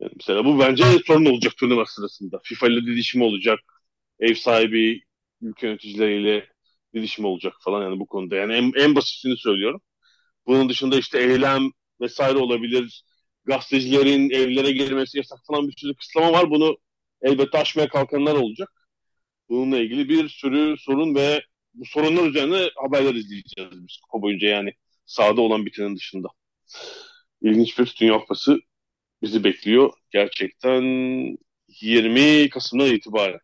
Yani 0.00 0.12
mesela 0.16 0.44
bu 0.44 0.58
bence 0.60 0.84
sorun 1.06 1.24
olacak 1.26 1.56
turnuva 1.56 1.86
sırasında. 1.86 2.40
FIFA 2.44 2.68
ile 2.68 2.86
didişim 2.86 3.22
olacak. 3.22 3.60
Ev 4.20 4.34
sahibi 4.34 5.02
ülke 5.42 5.66
yöneticileriyle 5.66 6.48
didişim 6.94 7.24
olacak 7.24 7.54
falan 7.60 7.82
yani 7.82 8.00
bu 8.00 8.06
konuda. 8.06 8.36
Yani 8.36 8.52
en, 8.54 8.72
en 8.76 8.94
basitini 8.94 9.36
söylüyorum. 9.36 9.80
Bunun 10.46 10.68
dışında 10.68 10.98
işte 10.98 11.18
eylem 11.20 11.70
vesaire 12.00 12.38
olabilir. 12.38 13.04
Gazetecilerin 13.44 14.30
evlere 14.30 14.72
girmesi 14.72 15.18
yasak 15.18 15.38
falan 15.46 15.68
bir 15.68 15.74
sürü 15.76 15.94
kısıtlama 15.94 16.32
var. 16.32 16.50
Bunu 16.50 16.78
elbette 17.22 17.58
aşmaya 17.58 17.88
kalkanlar 17.88 18.34
olacak. 18.34 18.68
Bununla 19.48 19.78
ilgili 19.78 20.08
bir 20.08 20.28
sürü 20.28 20.76
sorun 20.78 21.14
ve 21.14 21.42
bu 21.74 21.84
sorunlar 21.86 22.26
üzerine 22.28 22.70
haberler 22.76 23.14
izleyeceğiz 23.14 23.70
biz 23.72 23.98
kupa 24.02 24.22
boyunca 24.22 24.48
yani 24.48 24.72
sahada 25.06 25.40
olan 25.40 25.66
bitenin 25.66 25.96
dışında. 25.96 26.28
İlginç 27.42 27.78
bir 27.78 27.94
Dünya 28.00 28.18
Kupası 28.18 28.60
bizi 29.22 29.44
bekliyor. 29.44 29.92
Gerçekten 30.10 30.82
20 31.80 32.48
Kasım'dan 32.48 32.94
itibaren. 32.94 33.40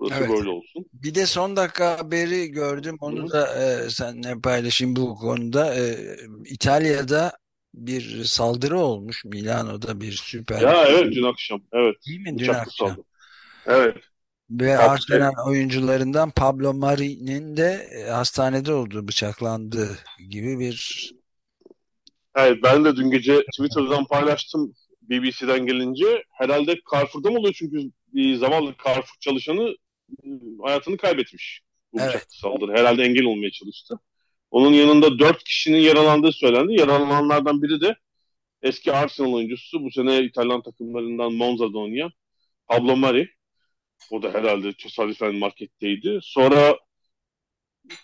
Burası 0.00 0.20
evet. 0.20 0.30
böyle 0.30 0.48
olsun. 0.48 0.86
Bir 0.92 1.14
de 1.14 1.26
son 1.26 1.56
dakika 1.56 1.98
haberi 1.98 2.48
gördüm. 2.48 2.96
Onu 3.00 3.24
Hı. 3.24 3.30
da 3.30 3.64
e, 3.64 3.90
seninle 3.90 4.40
paylaşayım 4.40 4.96
bu 4.96 5.14
konuda. 5.14 5.74
E, 5.74 5.96
İtalya'da 6.44 7.32
bir 7.74 8.24
saldırı 8.24 8.78
olmuş. 8.78 9.24
Milano'da 9.24 10.00
bir 10.00 10.12
süper. 10.12 10.60
Ya 10.60 10.84
evet 10.88 11.14
dün 11.14 11.22
akşam. 11.22 11.60
Evet. 11.72 11.96
Değil 12.06 12.20
mi 12.20 12.38
dün 12.38 12.48
akşam? 12.48 12.88
Saldırı. 12.88 13.04
Evet. 13.66 13.96
Ve 14.50 14.78
Arsenal 14.78 15.32
oyuncularından 15.46 16.30
Pablo 16.30 16.74
Mari'nin 16.74 17.56
de 17.56 17.88
e, 17.92 18.10
hastanede 18.10 18.72
olduğu, 18.72 19.08
bıçaklandığı 19.08 19.98
gibi 20.30 20.58
bir 20.58 21.10
Evet 22.36 22.58
ben 22.62 22.84
de 22.84 22.96
dün 22.96 23.10
gece 23.10 23.44
Twitter'dan 23.52 24.04
paylaştım 24.04 24.74
BBC'den 25.02 25.66
gelince. 25.66 26.24
Herhalde 26.30 26.76
Carrefour'da 26.92 27.30
mı 27.30 27.38
oluyor 27.38 27.54
çünkü 27.58 27.78
bir 28.14 28.36
zamanlı 28.36 28.74
Carrefour 28.84 29.16
çalışanı 29.20 29.74
hayatını 30.62 30.96
kaybetmiş. 30.96 31.62
Bu 31.92 32.00
evet. 32.00 32.26
saldırı. 32.28 32.72
Herhalde 32.72 33.02
engel 33.02 33.24
olmaya 33.24 33.50
çalıştı. 33.50 34.00
Onun 34.50 34.72
yanında 34.72 35.18
dört 35.18 35.44
kişinin 35.44 35.78
yaralandığı 35.78 36.32
söylendi. 36.32 36.80
Yaralananlardan 36.80 37.62
biri 37.62 37.80
de 37.80 37.96
eski 38.62 38.92
Arsenal 38.92 39.32
oyuncusu 39.32 39.82
bu 39.84 39.90
sene 39.90 40.22
İtalyan 40.22 40.62
takımlarından 40.62 41.32
Monza'da 41.32 41.78
oynayan 41.78 42.10
Pablo 42.66 42.96
Mari. 42.96 43.28
O 44.10 44.22
da 44.22 44.34
herhalde 44.34 44.72
tesadüfen 44.72 45.34
marketteydi. 45.34 46.18
Sonra 46.22 46.78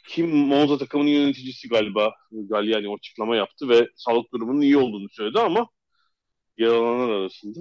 kim 0.09 0.37
Monza 0.37 0.79
takımının 0.79 1.09
yöneticisi 1.11 1.69
galiba 1.69 2.15
Galliani 2.33 2.95
açıklama 2.95 3.37
yaptı 3.37 3.69
ve 3.69 3.89
sağlık 3.97 4.33
durumunun 4.33 4.61
iyi 4.61 4.77
olduğunu 4.77 5.09
söyledi 5.11 5.41
ama 5.41 5.69
yaralananlar 6.59 7.15
arasında 7.15 7.61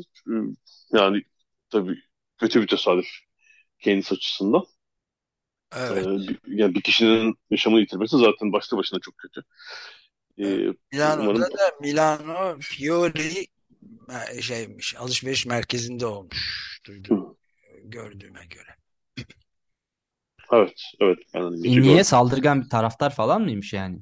yani 0.93 1.23
tabii 1.69 1.97
kötü 2.37 2.61
bir 2.61 2.67
tesadüf 2.67 3.07
kendisi 3.83 4.15
açısından. 4.15 4.63
Evet. 5.75 6.07
Ee, 6.07 6.09
bir, 6.09 6.39
yani 6.47 6.75
bir 6.75 6.81
kişinin 6.81 7.35
yaşamını 7.49 7.79
yitirmesi 7.79 8.17
zaten 8.17 8.53
başta 8.53 8.77
başına 8.77 8.99
çok 8.99 9.17
kötü. 9.17 9.41
Ee, 10.37 10.73
Milano'da 10.91 11.29
umarım... 11.29 11.41
da 11.41 11.71
Milano 11.81 12.57
Fiori 12.59 13.47
şeymiş 14.41 14.95
alışveriş 14.95 15.45
merkezinde 15.45 16.05
olmuş 16.05 16.79
duydum 16.85 17.37
gördüğüme 17.83 18.45
göre. 18.45 18.75
Evet, 20.51 20.81
evet. 20.99 21.17
Yani 21.33 21.61
Niye 21.61 21.81
gördüm. 21.81 22.03
saldırgan 22.03 22.61
bir 22.61 22.69
taraftar 22.69 23.15
falan 23.15 23.41
mıymış 23.41 23.73
yani? 23.73 23.99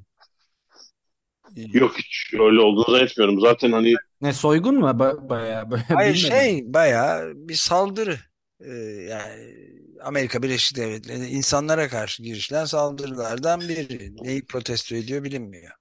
Yok 1.56 1.98
hiç 1.98 2.34
öyle 2.34 2.60
olduğunu 2.60 2.96
zannetmiyorum. 2.96 3.40
Zaten 3.40 3.72
hani 3.72 3.94
ne 4.20 4.32
soygun 4.32 4.78
mu 4.78 4.98
ba 4.98 5.28
bayağı 5.28 5.70
böyle 5.70 5.82
Hayır 5.82 6.14
şey 6.14 6.62
bayağı 6.66 7.32
bir 7.34 7.54
saldırı. 7.54 8.18
Ee, 8.66 8.72
yani 9.10 9.54
Amerika 10.02 10.42
Birleşik 10.42 10.76
Devletleri 10.76 11.26
insanlara 11.26 11.88
karşı 11.88 12.22
girişilen 12.22 12.64
saldırılardan 12.64 13.60
biri. 13.60 14.16
Neyi 14.24 14.46
protesto 14.46 14.94
ediyor 14.94 15.24
bilinmiyor. 15.24 15.72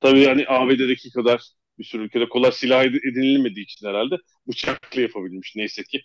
Tabii 0.00 0.20
yani 0.20 0.44
ABD'deki 0.48 1.10
kadar 1.10 1.42
bir 1.78 1.84
sürü 1.84 2.02
ülkede 2.04 2.28
kolay 2.28 2.52
silah 2.52 2.84
edinilmediği 2.84 3.64
için 3.64 3.86
herhalde 3.86 4.16
bıçakla 4.48 5.00
yapabilmiş 5.00 5.56
neyse 5.56 5.82
ki. 5.82 6.02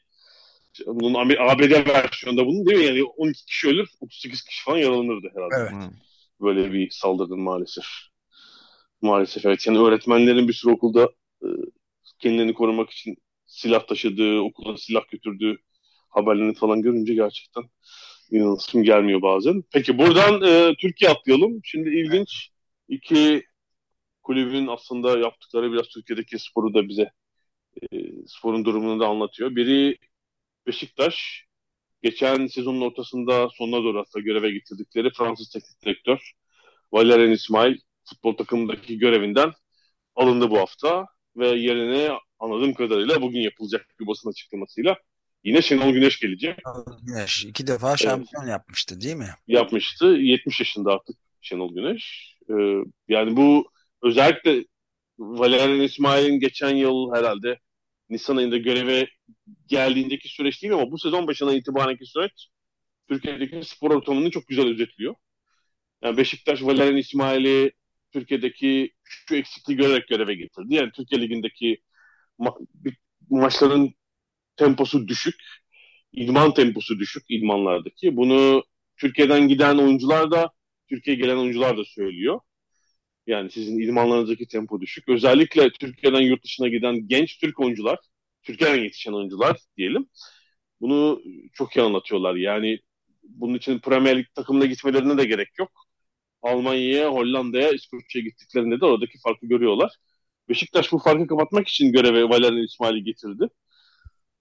Bunun 0.87 1.13
ABD 1.39 1.87
versiyonunda 1.87 2.45
bunun 2.45 2.65
değil 2.65 2.79
mi? 2.79 2.85
Yani 2.85 3.03
12 3.03 3.45
kişi 3.45 3.67
ölür, 3.67 3.89
38 3.99 4.43
kişi 4.43 4.63
falan 4.63 4.77
yaralanırdı 4.77 5.27
herhalde. 5.35 5.75
Evet. 5.75 5.93
Böyle 6.41 6.73
bir 6.73 6.89
saldırının 6.89 7.39
maalesef. 7.39 7.85
Maalesef 9.01 9.45
evet. 9.45 9.67
Yani 9.67 9.79
öğretmenlerin 9.79 10.47
bir 10.47 10.53
sürü 10.53 10.71
okulda 10.71 11.09
e, 11.43 11.47
kendilerini 12.19 12.53
korumak 12.53 12.89
için 12.89 13.17
silah 13.45 13.87
taşıdığı, 13.87 14.39
okula 14.39 14.77
silah 14.77 15.07
götürdüğü 15.11 15.57
haberlerini 16.09 16.55
falan 16.55 16.81
görünce 16.81 17.13
gerçekten 17.13 17.63
inanılsın 18.31 18.83
gelmiyor 18.83 19.21
bazen. 19.21 19.63
Peki 19.73 19.97
buradan 19.97 20.41
e, 20.41 20.75
Türkiye 20.75 21.11
atlayalım. 21.11 21.59
Şimdi 21.63 21.89
ilginç 21.89 22.49
iki 22.87 23.43
kulübün 24.23 24.67
aslında 24.67 25.19
yaptıkları 25.19 25.71
biraz 25.73 25.87
Türkiye'deki 25.87 26.39
sporu 26.39 26.73
da 26.73 26.87
bize 26.87 27.11
e, 27.81 27.87
sporun 28.27 28.65
durumunu 28.65 28.99
da 28.99 29.07
anlatıyor. 29.07 29.55
Biri 29.55 29.97
Beşiktaş 30.67 31.45
geçen 32.03 32.47
sezonun 32.47 32.81
ortasında 32.81 33.49
sonuna 33.53 33.83
doğru 33.83 33.99
hatta 33.99 34.19
göreve 34.19 34.51
getirdikleri 34.51 35.09
Fransız 35.17 35.49
teknik 35.49 35.81
direktör 35.85 36.31
Valerian 36.91 37.31
İsmail 37.31 37.77
futbol 38.05 38.37
takımındaki 38.37 38.97
görevinden 38.97 39.51
alındı 40.15 40.49
bu 40.49 40.57
hafta 40.59 41.05
ve 41.35 41.47
yerine 41.47 42.09
anladığım 42.39 42.73
kadarıyla 42.73 43.21
bugün 43.21 43.39
yapılacak 43.39 43.85
bir 43.99 44.07
basın 44.07 44.29
açıklamasıyla 44.29 44.97
yine 45.43 45.61
Şenol 45.61 45.93
Güneş 45.93 46.19
gelecek. 46.19 46.57
Güneş 47.01 47.45
iki 47.45 47.67
defa 47.67 47.97
şampiyon 47.97 48.43
evet. 48.43 48.51
yapmıştı 48.51 49.01
değil 49.01 49.15
mi? 49.15 49.29
Yapmıştı. 49.47 50.05
70 50.05 50.59
yaşında 50.59 50.91
artık 50.93 51.15
Şenol 51.41 51.75
Güneş. 51.75 52.35
Ee, 52.49 52.53
yani 53.07 53.37
bu 53.37 53.71
özellikle 54.03 54.65
Valerian 55.19 55.81
İsmail'in 55.81 56.39
geçen 56.39 56.75
yıl 56.75 57.15
herhalde 57.15 57.59
Nisan 58.09 58.37
ayında 58.37 58.57
göreve 58.57 59.07
geldiğindeki 59.67 60.29
süreç 60.29 60.61
değil 60.63 60.73
ama 60.73 60.91
bu 60.91 60.99
sezon 60.99 61.27
başına 61.27 61.53
itibarenki 61.53 62.05
süreç 62.05 62.47
Türkiye'deki 63.09 63.63
spor 63.63 63.91
ortamını 63.91 64.31
çok 64.31 64.47
güzel 64.47 64.67
özetliyor. 64.67 65.15
Yani 66.03 66.17
Beşiktaş 66.17 66.63
Valerian 66.63 66.97
İsmail'i 66.97 67.71
Türkiye'deki 68.11 68.93
şu 69.03 69.35
eksikliği 69.35 69.77
görerek 69.77 70.07
göreve 70.07 70.35
getirdi. 70.35 70.75
Yani 70.75 70.91
Türkiye 70.91 71.21
Ligi'ndeki 71.21 71.81
ma- 72.39 72.67
maçların 73.29 73.93
temposu 74.59 75.07
düşük. 75.07 75.35
idman 76.13 76.53
temposu 76.53 76.99
düşük 76.99 77.23
idmanlardaki. 77.29 78.17
Bunu 78.17 78.63
Türkiye'den 78.97 79.47
giden 79.47 79.77
oyuncular 79.77 80.31
da 80.31 80.51
Türkiye'ye 80.89 81.21
gelen 81.21 81.37
oyuncular 81.37 81.77
da 81.77 81.85
söylüyor. 81.85 82.39
Yani 83.27 83.51
sizin 83.51 83.79
idmanlarınızdaki 83.79 84.47
tempo 84.47 84.81
düşük. 84.81 85.09
Özellikle 85.09 85.69
Türkiye'den 85.71 86.21
yurt 86.21 86.43
dışına 86.43 86.67
giden 86.67 87.07
genç 87.07 87.39
Türk 87.39 87.59
oyuncular, 87.59 87.99
Türkiye'den 88.43 88.83
yetişen 88.83 89.13
oyuncular 89.13 89.57
diyelim. 89.77 90.09
Bunu 90.81 91.21
çok 91.53 91.75
iyi 91.77 91.81
anlatıyorlar. 91.81 92.35
Yani 92.35 92.79
bunun 93.23 93.55
için 93.55 93.79
Premier 93.79 94.17
Lig 94.17 94.27
takımına 94.35 94.65
gitmelerine 94.65 95.17
de 95.17 95.25
gerek 95.25 95.59
yok. 95.59 95.71
Almanya'ya, 96.41 97.09
Hollanda'ya, 97.09 97.71
İskoçya'ya 97.71 98.25
gittiklerinde 98.25 98.81
de 98.81 98.85
oradaki 98.85 99.19
farkı 99.19 99.47
görüyorlar. 99.47 99.91
Beşiktaş 100.49 100.91
bu 100.91 100.99
farkı 100.99 101.27
kapatmak 101.27 101.67
için 101.67 101.91
göreve 101.91 102.23
Valerian 102.29 102.63
İsmail'i 102.63 103.03
getirdi. 103.03 103.47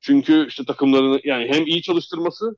Çünkü 0.00 0.46
işte 0.48 0.64
takımlarını 0.64 1.20
yani 1.24 1.48
hem 1.52 1.66
iyi 1.66 1.82
çalıştırması 1.82 2.56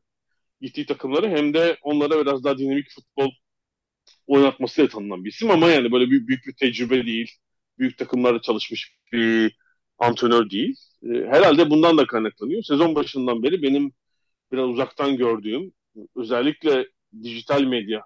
gittiği 0.60 0.86
takımları 0.86 1.28
hem 1.30 1.54
de 1.54 1.78
onlara 1.82 2.20
biraz 2.20 2.44
daha 2.44 2.58
dinamik 2.58 2.90
futbol 2.90 3.30
oynatmasıyla 4.26 4.88
tanınan 4.88 5.24
bir 5.24 5.30
isim 5.30 5.50
ama 5.50 5.70
yani 5.70 5.92
böyle 5.92 6.10
büyük, 6.10 6.28
büyük 6.28 6.46
bir 6.46 6.52
tecrübe 6.54 7.06
değil. 7.06 7.30
Büyük 7.78 7.98
takımlarda 7.98 8.40
çalışmış 8.40 8.96
bir 9.12 9.56
antrenör 9.98 10.50
değil. 10.50 10.76
E, 11.02 11.08
herhalde 11.08 11.70
bundan 11.70 11.98
da 11.98 12.06
kaynaklanıyor. 12.06 12.62
Sezon 12.62 12.94
başından 12.94 13.42
beri 13.42 13.62
benim 13.62 13.92
biraz 14.52 14.68
uzaktan 14.68 15.16
gördüğüm 15.16 15.72
özellikle 16.16 16.86
dijital 17.22 17.62
medya 17.62 18.02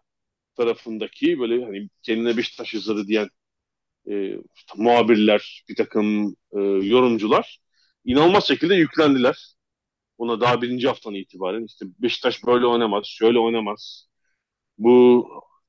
tarafındaki 0.57 1.39
böyle 1.41 1.65
hani 1.65 1.89
kendine 2.03 2.37
Beşiktaş 2.37 2.75
yazarı 2.75 3.07
diyen 3.07 3.29
e, 4.11 4.37
muhabirler, 4.77 5.65
bir 5.69 5.77
takım 5.77 6.37
e, 6.53 6.61
yorumcular 6.61 7.61
inanılmaz 8.05 8.49
şekilde 8.49 8.75
yüklendiler. 8.75 9.55
Ona 10.19 10.41
daha 10.41 10.63
birinci 10.63 10.89
haftan 10.89 11.15
itibaren 11.15 11.65
işte 11.65 11.87
Beşiktaş 11.99 12.45
böyle 12.47 12.67
oynamaz, 12.67 13.07
şöyle 13.07 13.39
oynamaz. 13.39 14.09
Bu 14.79 15.29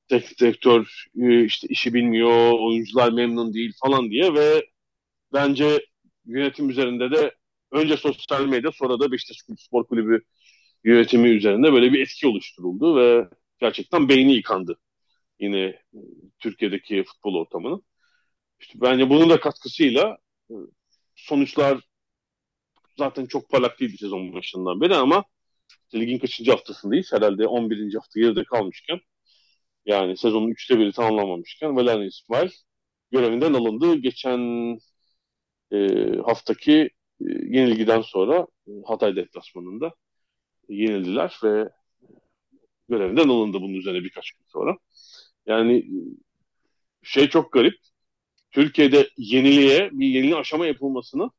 teknik 0.09 0.39
direktör 0.39 1.05
e, 1.21 1.45
işte 1.45 1.67
işi 1.67 1.93
bilmiyor, 1.93 2.51
oyuncular 2.59 3.11
memnun 3.11 3.53
değil 3.53 3.73
falan 3.83 4.09
diye 4.09 4.33
ve 4.33 4.65
bence 5.33 5.85
yönetim 6.25 6.69
üzerinde 6.69 7.11
de 7.11 7.35
önce 7.71 7.97
sosyal 7.97 8.45
medya 8.45 8.71
sonra 8.71 8.99
da 8.99 9.11
Beşiktaş 9.11 9.37
Spor 9.59 9.87
Kulübü 9.87 10.21
yönetimi 10.83 11.29
üzerinde 11.29 11.73
böyle 11.73 11.93
bir 11.93 11.99
etki 11.99 12.27
oluşturuldu 12.27 12.95
ve 12.95 13.29
gerçekten 13.59 14.09
beyni 14.09 14.33
yıkandı 14.33 14.79
yine 15.39 15.59
e, 15.59 15.99
Türkiye'deki 16.39 17.03
futbol 17.03 17.35
ortamının. 17.35 17.83
İşte 18.59 18.81
bence 18.81 19.09
bunun 19.09 19.29
da 19.29 19.39
katkısıyla 19.39 20.17
e, 20.49 20.53
sonuçlar 21.15 21.81
zaten 22.97 23.25
çok 23.25 23.49
parlak 23.49 23.79
değildi 23.79 23.97
sezon 23.97 24.33
başından 24.33 24.81
beri 24.81 24.95
ama 24.95 25.23
ligin 25.95 26.19
kaçıncı 26.19 26.51
haftasındayız? 26.51 27.13
Herhalde 27.13 27.47
11. 27.47 27.93
hafta 27.93 28.19
geride 28.19 28.43
kalmışken 28.43 28.99
yani 29.85 30.17
sezonun 30.17 30.49
üçte 30.49 30.79
biri 30.79 30.91
tamamlamamışken 30.91 31.75
Valerian 31.75 32.07
İsmail 32.07 32.49
görevinden 33.11 33.53
alındı. 33.53 33.95
Geçen 33.95 34.39
e, 35.71 35.77
haftaki 36.25 36.89
e, 37.21 37.25
yenilgiden 37.27 38.01
sonra 38.01 38.47
e, 38.67 38.71
Hatay 38.85 39.15
deplasmanında 39.15 39.93
yenildiler 40.69 41.39
ve 41.43 41.69
görevinden 42.89 43.29
alındı 43.29 43.61
bunun 43.61 43.73
üzerine 43.73 44.03
birkaç 44.03 44.31
gün 44.31 44.45
sonra. 44.47 44.77
Yani 45.45 45.85
şey 47.03 47.29
çok 47.29 47.51
garip. 47.53 47.75
Türkiye'de 48.51 49.09
yeniliğe 49.17 49.89
bir 49.93 50.07
yeni 50.07 50.35
aşama 50.35 50.67
yapılmasını 50.67 51.29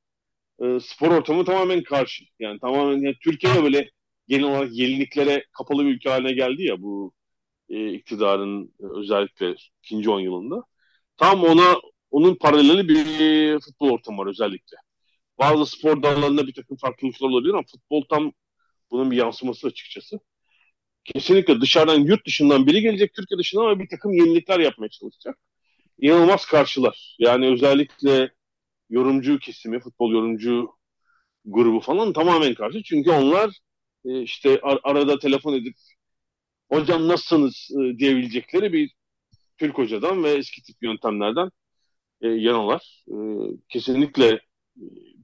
e, 0.62 0.80
spor 0.80 1.10
ortamı 1.10 1.44
tamamen 1.44 1.82
karşı. 1.82 2.24
Yani 2.38 2.60
tamamen 2.60 3.02
yani 3.02 3.16
Türkiye'de 3.24 3.62
böyle 3.62 3.90
genel 4.28 4.44
olarak 4.44 4.70
yeniliklere 4.72 5.44
kapalı 5.52 5.84
bir 5.84 5.90
ülke 5.90 6.10
haline 6.10 6.32
geldi 6.32 6.62
ya 6.64 6.82
bu 6.82 7.12
e, 7.68 7.92
iktidarın 7.92 8.64
e, 8.80 8.84
özellikle 9.00 9.54
ikinci 9.82 10.10
on 10.10 10.20
yılında. 10.20 10.62
Tam 11.16 11.44
ona 11.44 11.76
onun 12.10 12.34
paraleli 12.34 12.88
bir 12.88 13.60
futbol 13.60 13.90
ortamı 13.90 14.18
var 14.18 14.26
özellikle. 14.26 14.76
Bazı 15.38 15.66
spor 15.66 16.02
dallarında 16.02 16.46
bir 16.46 16.54
takım 16.54 16.76
farklılıklar 16.76 17.28
olabilir 17.28 17.54
ama 17.54 17.62
futbol 17.72 18.02
tam 18.10 18.32
bunun 18.90 19.10
bir 19.10 19.16
yansıması 19.16 19.66
açıkçası. 19.66 20.20
Kesinlikle 21.04 21.60
dışarıdan, 21.60 22.00
yurt 22.00 22.26
dışından 22.26 22.66
biri 22.66 22.80
gelecek 22.82 23.14
Türkiye 23.14 23.38
dışından 23.38 23.62
ama 23.62 23.78
bir 23.80 23.88
takım 23.88 24.12
yenilikler 24.12 24.60
yapmaya 24.60 24.88
çalışacak. 24.88 25.38
İnanılmaz 26.00 26.46
karşılar. 26.46 27.16
Yani 27.18 27.46
özellikle 27.46 28.30
yorumcu 28.90 29.38
kesimi, 29.38 29.80
futbol 29.80 30.12
yorumcu 30.12 30.70
grubu 31.44 31.80
falan 31.80 32.12
tamamen 32.12 32.54
karşı. 32.54 32.82
Çünkü 32.82 33.10
onlar 33.10 33.60
e, 34.04 34.22
işte 34.22 34.60
ar- 34.62 34.80
arada 34.84 35.18
telefon 35.18 35.54
edip 35.54 35.74
hocam 36.72 37.08
nasılsınız 37.08 37.68
e, 37.72 37.98
diyebilecekleri 37.98 38.72
bir 38.72 38.92
Türk 39.58 39.78
hocadan 39.78 40.24
ve 40.24 40.30
eski 40.30 40.62
tip 40.62 40.76
yöntemlerden 40.82 41.50
e, 42.20 42.28
yanılar. 42.28 43.04
E, 43.08 43.14
kesinlikle 43.68 44.26
e, 44.28 44.40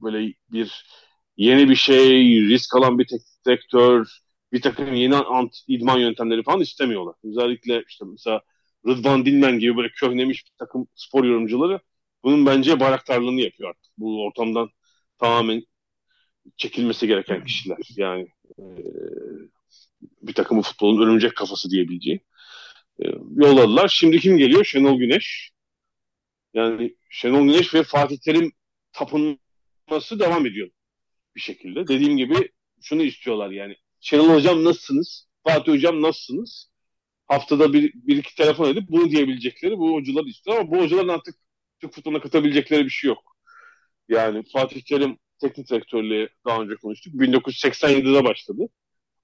böyle 0.01 0.33
bir 0.51 0.85
yeni 1.37 1.69
bir 1.69 1.75
şey, 1.75 2.41
risk 2.41 2.75
alan 2.75 2.99
bir 2.99 3.07
teknik 3.07 3.45
direktör, 3.47 4.07
bir 4.51 4.61
takım 4.61 4.93
yeni 4.95 5.15
ant, 5.15 5.55
idman 5.67 5.99
yöntemleri 5.99 6.43
falan 6.43 6.61
istemiyorlar. 6.61 7.15
Özellikle 7.23 7.83
işte 7.89 8.05
mesela 8.11 8.41
Rıdvan 8.87 9.25
Dilmen 9.25 9.59
gibi 9.59 9.77
böyle 9.77 9.89
köhnemiş 9.89 10.45
bir 10.45 10.51
takım 10.59 10.87
spor 10.95 11.23
yorumcuları 11.23 11.79
bunun 12.23 12.45
bence 12.45 12.79
bayraktarlığını 12.79 13.41
yapıyor 13.41 13.69
artık. 13.69 13.93
Bu 13.97 14.23
ortamdan 14.25 14.69
tamamen 15.17 15.63
çekilmesi 16.57 17.07
gereken 17.07 17.45
kişiler. 17.45 17.77
Yani 17.97 18.27
e, 18.59 18.63
bir 20.21 20.33
takımı 20.33 20.61
futbolun 20.61 21.01
örümcek 21.01 21.35
kafası 21.35 21.69
diyebileceği. 21.69 22.19
E, 22.99 23.05
yolladılar. 23.35 23.87
Şimdi 23.87 24.19
kim 24.19 24.37
geliyor? 24.37 24.65
Şenol 24.65 24.97
Güneş. 24.97 25.51
Yani 26.53 26.95
Şenol 27.09 27.45
Güneş 27.45 27.73
ve 27.73 27.83
Fatih 27.83 28.17
Terim 28.17 28.51
tapınması 28.91 30.19
devam 30.19 30.45
ediyor 30.45 30.69
bir 31.35 31.41
şekilde. 31.41 31.87
Dediğim 31.87 32.17
gibi 32.17 32.51
şunu 32.81 33.03
istiyorlar 33.03 33.49
yani. 33.49 33.75
Şenol 34.01 34.29
Hocam 34.29 34.63
nasılsınız? 34.63 35.27
Fatih 35.43 35.71
Hocam 35.71 36.01
nasılsınız? 36.01 36.69
Haftada 37.25 37.73
bir, 37.73 37.93
bir 37.93 38.17
iki 38.17 38.35
telefon 38.35 38.69
edip 38.69 38.89
bunu 38.89 39.11
diyebilecekleri 39.11 39.77
bu 39.77 39.93
hocalar 39.93 40.25
istiyor 40.25 40.57
ama 40.59 40.71
bu 40.71 40.77
hocaların 40.77 41.07
artık 41.07 41.35
Türk 41.83 41.93
futboluna 41.93 42.21
katabilecekleri 42.21 42.85
bir 42.85 42.89
şey 42.89 43.07
yok. 43.07 43.37
Yani 44.09 44.43
Fatih 44.53 44.81
Terim 44.81 45.17
teknik 45.41 45.69
direktörlüğü 45.69 46.29
daha 46.45 46.61
önce 46.61 46.75
konuştuk. 46.75 47.13
1987'de 47.13 48.23
başladı. 48.23 48.67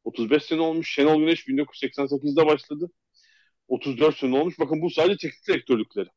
35 0.04 0.44
sene 0.44 0.62
olmuş. 0.62 0.94
Şenol 0.94 1.20
Güneş 1.20 1.48
1988'de 1.48 2.46
başladı. 2.46 2.90
34 3.68 4.18
sene 4.18 4.38
olmuş. 4.38 4.60
Bakın 4.60 4.82
bu 4.82 4.90
sadece 4.90 5.18
teknik 5.18 5.48
direktörlükleri. 5.48 6.10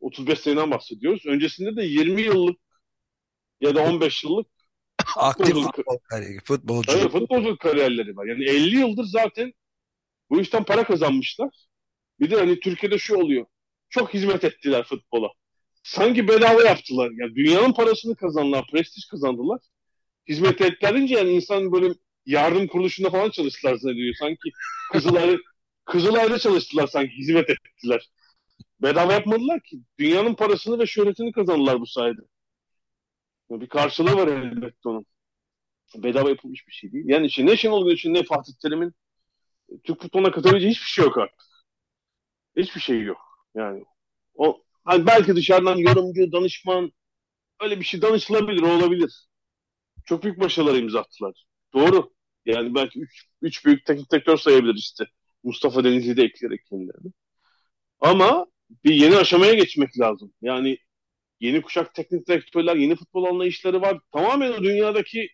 35 0.00 0.38
seneden 0.38 0.70
bahsediyoruz. 0.70 1.26
Öncesinde 1.26 1.76
de 1.76 1.84
20 1.84 2.22
yıllık 2.22 2.58
ya 3.60 3.74
da 3.74 3.82
15 3.82 4.24
yıllık 4.24 4.46
aktif 5.16 5.54
futbol 5.54 5.98
kariyeri, 6.10 6.40
futbolcu. 6.44 6.92
Evet, 6.92 7.12
futbolcu 7.12 7.56
kariyerleri 7.58 8.16
var. 8.16 8.26
Yani 8.26 8.44
50 8.44 8.76
yıldır 8.76 9.04
zaten 9.04 9.52
bu 10.30 10.40
işten 10.40 10.64
para 10.64 10.84
kazanmışlar. 10.84 11.66
Bir 12.20 12.30
de 12.30 12.36
hani 12.36 12.60
Türkiye'de 12.60 12.98
şu 12.98 13.16
oluyor. 13.16 13.46
Çok 13.88 14.14
hizmet 14.14 14.44
ettiler 14.44 14.84
futbola. 14.84 15.28
Sanki 15.82 16.28
bedava 16.28 16.62
yaptılar. 16.62 17.10
Yani 17.14 17.34
dünyanın 17.34 17.72
parasını 17.72 18.16
kazandılar, 18.16 18.66
prestij 18.72 19.04
kazandılar. 19.10 19.60
Hizmet 20.28 20.60
ettiler 20.60 20.94
deyince 20.94 21.14
yani 21.14 21.30
insan 21.30 21.72
böyle 21.72 21.94
yardım 22.26 22.66
kuruluşunda 22.66 23.10
falan 23.10 23.30
çalıştılar 23.30 23.76
zannediyor. 23.76 24.14
Sanki 24.14 24.50
Kızılay'da 24.92 25.36
Kızılay'da 25.84 26.38
çalıştılar 26.38 26.86
sanki 26.86 27.12
hizmet 27.12 27.50
ettiler. 27.50 28.10
Bedava 28.82 29.12
yapmadılar 29.12 29.60
ki. 29.60 29.80
Dünyanın 29.98 30.34
parasını 30.34 30.78
ve 30.78 30.86
şöhretini 30.86 31.32
kazandılar 31.32 31.80
bu 31.80 31.86
sayede. 31.86 32.20
Bir 33.50 33.68
karşılığı 33.68 34.16
var 34.16 34.28
elbette 34.28 34.88
onun. 34.88 35.06
Bedava 35.96 36.28
yapılmış 36.28 36.68
bir 36.68 36.72
şey 36.72 36.92
değil. 36.92 37.04
Yani 37.08 37.26
işte 37.26 37.46
ne 37.46 37.56
Şenol 37.56 37.84
Güneş'in 37.84 38.14
ne 38.14 38.22
Fatih 38.22 38.52
Terim'in 38.62 38.94
Türk 39.84 40.02
futboluna 40.02 40.30
katabileceği 40.30 40.70
hiçbir 40.72 40.86
şey 40.86 41.04
yok 41.04 41.18
artık. 41.18 41.42
Hiçbir 42.56 42.80
şey 42.80 43.02
yok. 43.02 43.18
Yani 43.54 43.84
o 44.34 44.62
hani 44.84 45.06
belki 45.06 45.36
dışarıdan 45.36 45.76
yorumcu, 45.76 46.32
danışman 46.32 46.92
öyle 47.60 47.80
bir 47.80 47.84
şey 47.84 48.02
danışılabilir, 48.02 48.62
olabilir. 48.62 49.26
Çok 50.04 50.22
büyük 50.22 50.40
başarılar 50.40 50.74
imza 50.74 51.00
attılar. 51.00 51.44
Doğru. 51.74 52.12
Yani 52.46 52.74
belki 52.74 53.00
üç, 53.00 53.26
üç 53.42 53.66
büyük 53.66 53.86
teknik 53.86 54.12
direktör 54.12 54.36
sayabilir 54.36 54.74
işte. 54.74 55.04
Mustafa 55.44 55.84
Denizli 55.84 56.16
de 56.16 56.22
ekleyerek 56.22 56.66
kendilerini. 56.66 57.12
Ama 58.00 58.46
bir 58.84 58.94
yeni 58.94 59.16
aşamaya 59.16 59.54
geçmek 59.54 60.00
lazım. 60.00 60.32
Yani 60.42 60.78
yeni 61.40 61.62
kuşak 61.62 61.94
teknik 61.94 62.28
direktörler, 62.28 62.76
yeni 62.76 62.96
futbol 62.96 63.24
anlayışları 63.24 63.80
var. 63.80 63.98
Tamamen 64.12 64.52
o 64.52 64.62
dünyadaki 64.62 65.28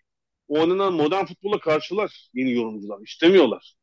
oynanan 0.49 0.93
modern 0.93 1.25
futbola 1.25 1.61
karşılar 1.61 2.31
yeni 2.35 2.53
yorumcular. 2.53 3.01
İstemiyorlar. 3.01 3.75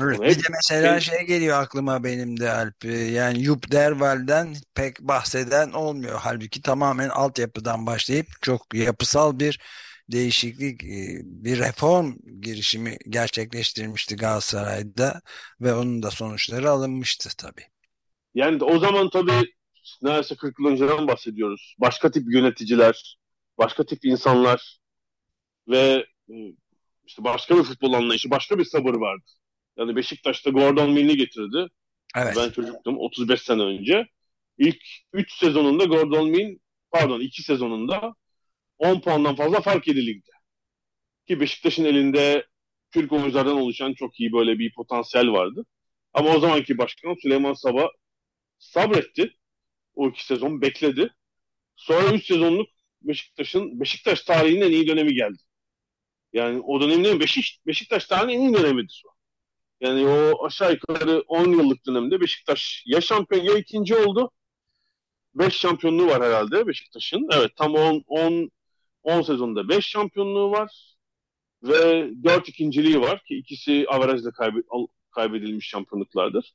Evet, 0.00 0.20
bir 0.20 0.36
de 0.36 0.48
mesela 0.50 1.00
şey 1.00 1.26
geliyor 1.26 1.62
aklıma 1.62 2.04
benim 2.04 2.40
de 2.40 2.50
Alp. 2.52 2.84
Yani 2.84 3.42
Yup 3.42 3.72
Derval'den 3.72 4.54
pek 4.74 5.00
bahseden 5.00 5.72
olmuyor. 5.72 6.18
Halbuki 6.22 6.62
tamamen 6.62 7.08
altyapıdan 7.08 7.86
başlayıp 7.86 8.26
çok 8.42 8.74
yapısal 8.74 9.38
bir 9.38 9.60
değişiklik, 10.08 10.84
e, 10.84 11.20
bir 11.24 11.58
reform 11.58 12.14
girişimi 12.40 12.96
gerçekleştirmişti 13.08 14.16
Galatasaray'da 14.16 15.20
ve 15.60 15.74
onun 15.74 16.02
da 16.02 16.10
sonuçları 16.10 16.70
alınmıştı 16.70 17.28
tabii. 17.38 17.64
Yani 18.34 18.64
o 18.64 18.78
zaman 18.78 19.10
tabii 19.10 19.54
neredeyse 20.02 20.36
40 20.36 20.58
yıl 20.58 20.66
önceden 20.66 21.08
bahsediyoruz. 21.08 21.74
Başka 21.78 22.10
tip 22.10 22.34
yöneticiler, 22.34 23.18
başka 23.58 23.84
tip 23.86 24.04
insanlar 24.04 24.78
ve 25.68 26.06
e, 26.30 26.34
işte 27.06 27.24
başka 27.24 27.56
bir 27.56 27.62
futbol 27.62 27.92
anlayışı, 27.92 28.30
başka 28.30 28.58
bir 28.58 28.64
sabır 28.64 28.94
vardı. 28.94 29.24
Yani 29.76 29.96
Beşiktaş'ta 29.96 30.50
Gordon 30.50 30.90
Mill'i 30.90 31.16
getirdi. 31.16 31.66
Evet. 32.16 32.34
Ben 32.36 32.50
çocuktum 32.50 32.98
35 32.98 33.42
sene 33.42 33.62
önce. 33.62 34.06
İlk 34.58 34.82
3 35.12 35.32
sezonunda 35.32 35.84
Gordon 35.84 36.30
Mill 36.30 36.58
pardon 36.90 37.20
2 37.20 37.42
sezonunda 37.42 38.14
10 38.78 39.00
puandan 39.00 39.36
fazla 39.36 39.60
fark 39.60 39.88
yedi 39.88 40.06
ligde. 40.06 40.30
Ki 41.28 41.40
Beşiktaş'ın 41.40 41.84
elinde 41.84 42.46
Türk 42.90 43.12
oyunculardan 43.12 43.56
oluşan 43.56 43.94
çok 43.94 44.20
iyi 44.20 44.32
böyle 44.32 44.58
bir 44.58 44.74
potansiyel 44.74 45.32
vardı. 45.32 45.66
Ama 46.12 46.30
o 46.30 46.40
zamanki 46.40 46.78
başkan 46.78 47.14
Süleyman 47.22 47.54
Sabah 47.54 47.88
sabretti. 48.58 49.36
O 49.94 50.08
iki 50.08 50.26
sezon 50.26 50.62
bekledi. 50.62 51.10
Sonra 51.76 52.12
3 52.12 52.26
sezonluk 52.26 52.68
Beşiktaş'ın 53.02 53.80
Beşiktaş 53.80 54.22
tarihinin 54.22 54.60
en 54.60 54.70
iyi 54.70 54.86
dönemi 54.86 55.14
geldi. 55.14 55.42
Yani 56.32 56.60
o 56.60 56.80
dönemin 56.80 57.20
Beşik, 57.20 57.60
Beşiktaş 57.66 58.06
tarihinin 58.06 58.40
en 58.40 58.48
iyi 58.48 58.54
dönemidir. 58.54 59.02
Yani 59.80 60.08
o 60.08 60.46
aşağı 60.46 60.72
yukarı 60.72 61.24
10 61.28 61.48
yıllık 61.48 61.86
dönemde 61.86 62.20
Beşiktaş 62.20 62.82
ya 62.86 63.00
şampiyon 63.00 63.44
ya 63.44 63.58
ikinci 63.58 63.96
oldu. 63.96 64.30
5 65.34 65.54
şampiyonluğu 65.54 66.06
var 66.06 66.22
herhalde 66.22 66.66
Beşiktaş'ın. 66.66 67.28
Evet 67.34 67.56
tam 67.56 67.74
10 67.74 68.04
10 68.06 68.50
10 69.02 69.22
sezonda 69.22 69.68
5 69.68 69.86
şampiyonluğu 69.86 70.50
var 70.50 70.96
ve 71.62 72.10
4 72.24 72.48
ikinciliği 72.48 73.00
var 73.00 73.22
ki 73.24 73.36
ikisi 73.36 73.86
averajla 73.88 74.32
kaybe, 74.32 74.58
kaybedilmiş 75.10 75.68
şampiyonluklardır. 75.68 76.54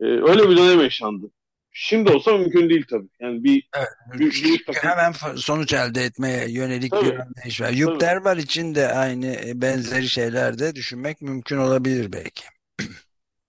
Ee, 0.00 0.04
öyle 0.04 0.50
bir 0.50 0.56
dönem 0.56 0.80
yaşandı. 0.80 1.30
Şimdi 1.72 2.12
olsa 2.12 2.38
mümkün 2.38 2.70
değil 2.70 2.84
tabii. 2.90 3.08
Yani 3.20 3.44
bir, 3.44 3.68
evet, 3.76 3.88
bir, 4.18 4.44
bir 4.44 4.64
takım... 4.64 4.90
hemen 4.90 5.12
sonuç 5.36 5.72
elde 5.72 6.02
etmeye 6.02 6.50
yönelik 6.50 6.90
tabii, 6.90 7.06
bir 7.06 7.18
anlayış 7.18 7.60
var. 7.60 7.70
Yukdervar 7.70 8.36
için 8.36 8.74
de 8.74 8.88
aynı 8.88 9.26
e, 9.26 9.52
benzeri 9.54 10.08
şeyler 10.08 10.58
de 10.58 10.74
düşünmek 10.74 11.22
mümkün 11.22 11.56
olabilir 11.56 12.12
belki. 12.12 12.44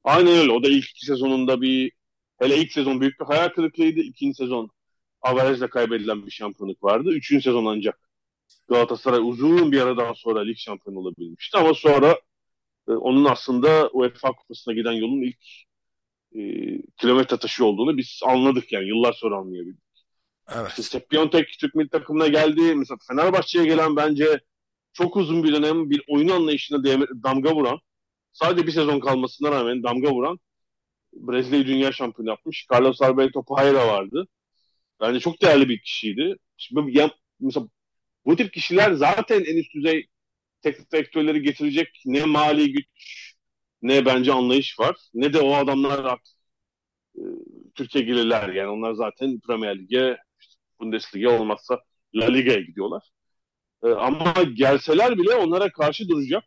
Aynen 0.03 0.37
öyle. 0.37 0.51
O 0.51 0.63
da 0.63 0.67
ilk 0.67 0.89
iki 0.89 1.05
sezonunda 1.05 1.61
bir 1.61 1.91
hele 2.39 2.57
ilk 2.57 2.71
sezon 2.71 3.01
büyük 3.01 3.19
bir 3.19 3.25
hayal 3.25 3.49
kırıklığıydı. 3.49 3.99
İkinci 3.99 4.35
sezon 4.35 4.71
averajla 5.21 5.69
kaybedilen 5.69 6.25
bir 6.25 6.31
şampiyonluk 6.31 6.83
vardı. 6.83 7.09
Üçüncü 7.09 7.43
sezon 7.43 7.65
ancak 7.65 7.99
Galatasaray 8.67 9.19
uzun 9.19 9.71
bir 9.71 9.81
aradan 9.81 10.13
sonra 10.13 10.39
lig 10.39 10.57
şampiyonu 10.57 10.99
olabilmişti. 10.99 11.57
Ama 11.57 11.73
sonra 11.73 12.19
e, 12.87 12.91
onun 12.91 13.25
aslında 13.25 13.89
UEFA 13.89 14.31
Kupası'na 14.31 14.73
giden 14.73 14.91
yolun 14.91 15.21
ilk 15.21 15.68
e, 16.35 16.41
kilometre 16.97 17.37
taşı 17.37 17.65
olduğunu 17.65 17.97
biz 17.97 18.19
anladık 18.25 18.71
yani 18.71 18.87
yıllar 18.87 19.13
sonra 19.13 19.35
anlayabildik. 19.35 19.83
Evet. 20.55 20.69
İşte 20.69 20.81
Sepp 20.81 21.09
Piontek 21.09 21.57
Türk 21.59 21.75
milli 21.75 21.89
takımına 21.89 22.27
geldi. 22.27 22.75
Mesela 22.75 22.97
Fenerbahçe'ye 23.07 23.65
gelen 23.65 23.95
bence 23.95 24.39
çok 24.93 25.17
uzun 25.17 25.43
bir 25.43 25.53
dönem 25.53 25.89
bir 25.89 26.01
oyun 26.07 26.27
anlayışına 26.27 26.83
damga 27.23 27.55
vuran 27.55 27.79
sadece 28.31 28.67
bir 28.67 28.71
sezon 28.71 28.99
kalmasına 28.99 29.51
rağmen 29.51 29.83
damga 29.83 30.11
vuran 30.11 30.39
Brezilya'yı 31.13 31.67
dünya 31.67 31.91
şampiyonu 31.91 32.29
yapmış. 32.29 32.67
Carlos 32.73 33.01
Alberto 33.01 33.43
Parreira 33.43 33.87
vardı. 33.87 34.27
Bence 35.01 35.19
çok 35.19 35.41
değerli 35.41 35.69
bir 35.69 35.81
kişiydi. 35.81 36.35
Şimdi, 36.57 36.97
ya, 36.97 37.11
mesela 37.39 37.67
bu 38.25 38.35
tip 38.35 38.53
kişiler 38.53 38.93
zaten 38.93 39.43
en 39.43 39.57
üst 39.57 39.75
düzey 39.75 40.07
teknik 40.61 40.91
direktörleri 40.91 41.41
getirecek 41.41 42.01
ne 42.05 42.25
mali 42.25 42.71
güç 42.71 42.87
ne 43.81 44.05
bence 44.05 44.33
anlayış 44.33 44.79
var. 44.79 44.95
Ne 45.13 45.33
de 45.33 45.39
o 45.39 45.53
adamlar 45.53 46.05
artık 46.05 46.35
e, 47.17 47.21
Türkiye 47.75 48.03
gelirler. 48.03 48.49
Yani 48.49 48.69
onlar 48.69 48.93
zaten 48.93 49.39
Premier 49.39 49.79
Lig'e, 49.79 50.17
Bundesliga 50.79 51.39
olmazsa 51.39 51.79
La 52.15 52.25
Liga'ya 52.25 52.61
gidiyorlar. 52.61 53.09
E, 53.83 53.87
ama 53.89 54.33
gelseler 54.53 55.17
bile 55.17 55.35
onlara 55.35 55.71
karşı 55.71 56.09
duracak. 56.09 56.43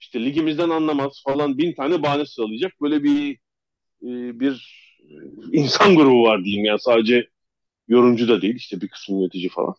İşte 0.00 0.24
ligimizden 0.24 0.70
anlamaz 0.70 1.22
falan 1.26 1.58
bin 1.58 1.74
tane 1.74 2.02
bahane 2.02 2.26
sıralayacak. 2.26 2.72
Böyle 2.82 3.04
bir 3.04 3.38
e, 4.02 4.40
bir 4.40 4.78
insan 5.52 5.96
grubu 5.96 6.22
var 6.22 6.44
diyeyim. 6.44 6.64
Yani 6.64 6.80
sadece 6.80 7.28
yorumcu 7.88 8.28
da 8.28 8.42
değil. 8.42 8.54
işte 8.56 8.80
bir 8.80 8.88
kısım 8.88 9.20
yönetici 9.20 9.48
falan. 9.48 9.74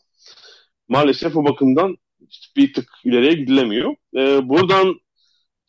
Maalesef 0.87 1.37
o 1.37 1.45
bakımdan 1.45 1.97
bir 2.55 2.73
tık 2.73 2.89
ileriye 3.03 3.33
gidilemiyor. 3.33 3.95
E, 4.15 4.49
buradan 4.49 4.99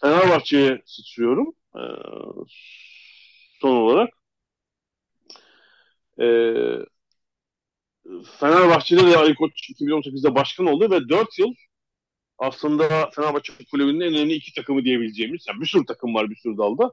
Fenerbahçe'ye 0.01 0.83
sıçrıyorum. 0.87 1.55
E, 1.77 1.83
son 3.61 3.77
olarak. 3.77 4.11
E, 6.19 6.27
Fenerbahçe'de 8.41 9.07
de 9.07 9.17
Ali 9.17 9.35
Koç 9.35 9.71
2018'de 9.71 10.35
başkan 10.35 10.67
oldu 10.67 10.91
ve 10.91 11.09
4 11.09 11.39
yıl 11.39 11.55
aslında 12.39 13.11
Fenerbahçe 13.17 13.53
kulübünün 13.71 14.01
en 14.01 14.15
önemli 14.15 14.35
iki 14.35 14.55
takımı 14.55 14.85
diyebileceğimiz. 14.85 15.45
Yani 15.49 15.61
bir 15.61 15.67
sürü 15.67 15.87
takım 15.87 16.15
var 16.15 16.31
bir 16.31 16.37
sürü 16.37 16.57
dalda. 16.59 16.93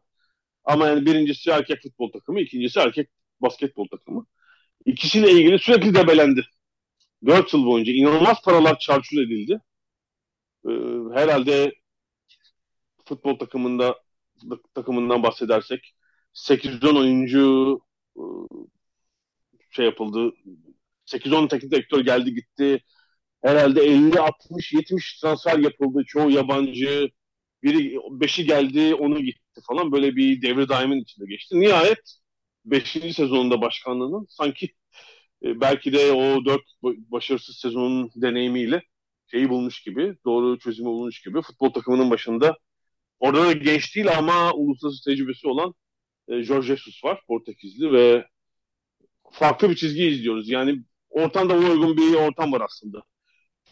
Ama 0.66 0.88
yani 0.88 1.06
birincisi 1.06 1.50
erkek 1.52 1.84
futbol 1.84 2.12
takımı, 2.12 2.42
ikincisi 2.42 2.80
erkek 2.80 3.10
basketbol 3.42 3.88
takımı. 3.88 4.26
İkisiyle 4.86 5.32
ilgili 5.32 5.60
sürekli 5.60 5.96
debelendi. 5.96 6.46
4 7.28 7.54
yıl 7.54 7.66
boyunca 7.66 7.94
inanılmaz 7.94 8.42
paralar 8.44 8.80
çarçur 8.80 9.18
edildi. 9.18 9.62
Ee, 10.66 10.72
herhalde 11.14 11.74
futbol 13.08 13.40
takımında 13.40 13.96
takımından 14.76 15.24
bahsedersek 15.24 15.96
8-10 16.34 17.00
oyuncu 17.00 17.80
e, 18.18 18.22
şey 19.72 19.86
yapıldı. 19.86 20.34
8-10 21.06 21.48
teknik 21.48 21.72
direktör 21.72 22.00
geldi 22.02 22.34
gitti. 22.34 22.84
Herhalde 23.44 23.82
50 23.84 24.20
60 24.20 24.74
70 24.74 25.20
transfer 25.20 25.60
yapıldı. 25.60 26.04
Çoğu 26.08 26.32
yabancı. 26.32 27.10
Biri 27.64 27.98
beşi 28.12 28.46
geldi, 28.46 28.96
onu 28.96 29.20
gitti 29.20 29.62
falan. 29.68 29.92
Böyle 29.92 30.16
bir 30.16 30.42
devre 30.42 30.70
daimin 30.70 31.02
içinde 31.02 31.26
geçti. 31.26 31.60
Nihayet 31.60 32.00
5. 32.66 32.92
sezonunda 32.92 33.62
başkanlığının 33.62 34.26
sanki 34.30 34.70
e, 35.44 35.62
belki 35.62 35.94
de 35.94 36.12
o 36.12 36.46
4 36.46 36.62
başarısız 36.84 37.58
sezonun 37.58 38.12
deneyimiyle 38.16 38.84
şeyi 39.32 39.50
bulmuş 39.50 39.82
gibi, 39.84 40.16
doğru 40.26 40.60
çözümü 40.60 40.88
bulmuş 40.90 41.22
gibi 41.22 41.42
futbol 41.42 41.70
takımının 41.70 42.12
başında 42.12 42.58
Orada 43.20 43.48
da 43.48 43.54
genç 43.54 43.96
değil 43.96 44.18
ama 44.18 44.54
uluslararası 44.54 45.04
tecrübesi 45.06 45.48
olan 45.48 45.74
e, 46.28 46.44
Jorge 46.44 46.68
Jesus 46.68 47.04
var 47.04 47.22
Portekizli 47.28 47.92
ve 47.92 48.28
farklı 49.32 49.70
bir 49.70 49.76
çizgi 49.76 50.06
izliyoruz. 50.06 50.50
Yani 50.50 50.84
ortamda 51.10 51.56
uygun 51.56 51.98
bir 51.98 52.14
ortam 52.14 52.52
var 52.52 52.62
aslında. 52.62 53.04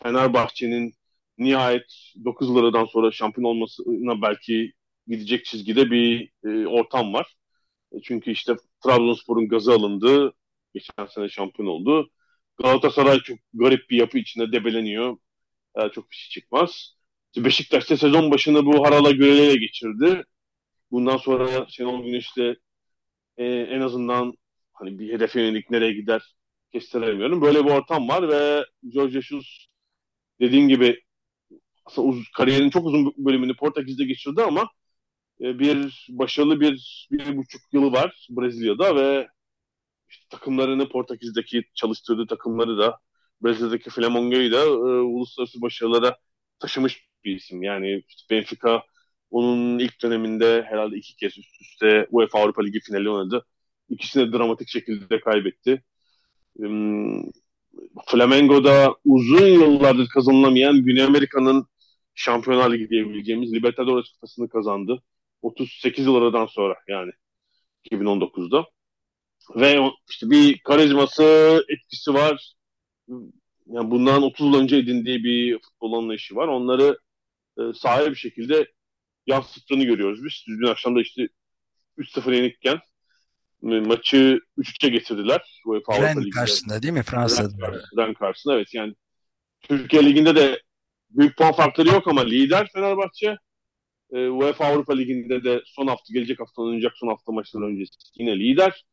Fenerbahçe'nin 0.04 0.94
nihayet 1.38 1.86
9 2.26 2.56
liradan 2.56 2.86
sonra 2.86 3.12
şampiyon 3.12 3.46
olmasına 3.46 4.22
belki 4.22 4.74
gidecek 5.08 5.46
çizgide 5.46 5.92
bir 5.92 6.32
e, 6.46 6.68
ortam 6.68 7.14
var. 7.14 7.36
E, 7.94 8.02
çünkü 8.02 8.32
işte 8.32 8.56
Trabzonspor'un 8.86 9.48
gazı 9.48 9.74
alındı. 9.74 10.34
Geçen 10.74 11.06
sene 11.06 11.30
şampiyon 11.30 11.70
oldu. 11.70 12.10
Galatasaray 12.64 13.20
çok 13.20 13.40
garip 13.54 13.90
bir 13.90 13.98
yapı 13.98 14.18
içinde 14.18 14.52
debeleniyor. 14.52 15.18
E, 15.78 15.90
çok 15.90 16.12
bir 16.12 16.16
şey 16.16 16.30
çıkmaz. 16.42 16.95
Beşiktaş'ta 17.38 17.98
sezon 17.98 18.32
başını 18.32 18.66
bu 18.66 18.86
Harala 18.86 19.12
Görele'yle 19.12 19.56
geçirdi. 19.56 20.24
Bundan 20.92 21.18
sonra 21.18 21.66
Şenol 21.70 22.06
Güneş 22.06 22.38
de 22.38 22.56
e, 23.38 23.46
en 23.46 23.82
azından 23.82 24.34
hani 24.74 25.00
bir 25.00 25.14
hedefe 25.14 25.42
yönelik 25.42 25.70
nereye 25.72 25.94
gider 25.94 26.36
kestiremiyorum. 26.74 27.42
Böyle 27.42 27.66
bir 27.66 27.72
ortam 27.72 28.10
var 28.10 28.30
ve 28.30 28.66
George 28.90 29.12
Jesus 29.22 29.68
dediğim 30.40 30.70
gibi 30.70 31.02
aslında 31.86 32.08
uz, 32.08 32.32
kariyerin 32.38 32.70
çok 32.70 32.86
uzun 32.86 33.14
bölümünü 33.18 33.56
Portekiz'de 33.56 34.06
geçirdi 34.06 34.42
ama 34.42 34.70
e, 35.42 35.60
bir 35.60 36.08
başarılı 36.10 36.60
bir, 36.62 37.08
bir 37.12 37.38
buçuk 37.38 37.62
yılı 37.74 37.92
var 37.92 38.28
Brezilya'da 38.30 38.96
ve 38.96 39.28
işte 40.10 40.26
takımlarını 40.30 40.90
Portekiz'deki 40.90 41.64
çalıştırdığı 41.76 42.28
takımları 42.28 42.78
da 42.78 43.00
Brezilya'daki 43.42 43.90
Flamengo'yu 43.90 44.52
da 44.52 44.62
e, 44.66 45.02
uluslararası 45.02 45.62
başarılara 45.62 46.18
taşımış 46.60 47.08
bir 47.26 47.36
isim. 47.36 47.64
Yani 47.64 48.04
Benfica 48.30 48.84
onun 49.32 49.80
ilk 49.80 50.02
döneminde 50.02 50.64
herhalde 50.70 50.98
iki 50.98 51.16
kez 51.16 51.38
üst 51.38 51.62
üste 51.62 52.08
UEFA 52.12 52.40
Avrupa 52.40 52.64
Ligi 52.64 52.80
finali 52.80 53.10
oynadı. 53.10 53.46
İkisini 53.90 54.28
de 54.28 54.38
dramatik 54.38 54.70
şekilde 54.70 55.20
kaybetti. 55.20 55.84
Um, 56.56 57.32
Flamengo'da 58.08 58.96
uzun 59.06 59.48
yıllardır 59.48 60.08
kazanılamayan 60.08 60.84
Güney 60.84 61.04
Amerika'nın 61.04 61.68
Şampiyonlar 62.16 62.74
Ligi 62.74 62.90
diyebileceğimiz 62.90 63.54
Libertadores 63.54 64.10
kupasını 64.10 64.50
kazandı. 64.50 65.04
38 65.42 66.06
yıl 66.06 66.16
aradan 66.16 66.46
sonra 66.46 66.76
yani 66.88 67.12
2019'da. 67.92 68.66
Ve 69.56 69.92
işte 70.10 70.30
bir 70.30 70.60
karizması, 70.60 71.66
etkisi 71.70 72.14
var. 72.14 72.54
Yani 73.68 73.92
bundan 73.92 74.24
30 74.24 74.48
yıl 74.48 74.60
önce 74.62 74.78
edindiği 74.78 75.24
bir 75.24 75.60
futbol 75.62 75.94
anlayışı 75.94 76.36
var. 76.36 76.48
Onları 76.48 76.98
e, 77.60 77.62
sahaya 77.74 78.12
bir 78.12 78.16
şekilde 78.16 78.72
yansıttığını 79.28 79.84
görüyoruz 79.84 80.24
biz. 80.24 80.44
Dün 80.48 80.68
akşam 80.68 80.96
da 80.96 81.02
işte 81.02 81.28
3-0 81.98 82.36
yenikken 82.36 82.80
e, 83.64 83.80
maçı 83.80 84.40
3-3'e 84.58 84.90
getirdiler. 84.90 85.62
UEFA 85.66 86.02
Ren 86.02 86.30
karşısında 86.30 86.82
değil 86.82 86.94
mi? 86.94 87.04
Fransa'da. 87.04 87.72
Ren, 87.72 87.82
Ren 87.98 88.14
karşısında 88.14 88.56
evet 88.56 88.74
yani 88.74 88.94
Türkiye 89.62 90.06
Ligi'nde 90.06 90.36
de 90.36 90.62
büyük 91.10 91.38
puan 91.38 91.54
farkları 91.54 91.88
yok 91.88 92.08
ama 92.08 92.22
lider 92.22 92.68
Fenerbahçe 92.74 93.38
E, 94.14 94.28
UEFA 94.28 94.66
Avrupa 94.66 94.94
Ligi'nde 94.94 95.44
de 95.44 95.62
son 95.66 95.88
hafta 95.88 96.14
gelecek 96.14 96.40
hafta 96.40 96.62
oynanacak 96.62 96.94
son 96.96 97.08
hafta 97.08 97.32
maçları 97.32 97.64
öncesi 97.64 97.92
yine 98.16 98.40
lider. 98.40 98.86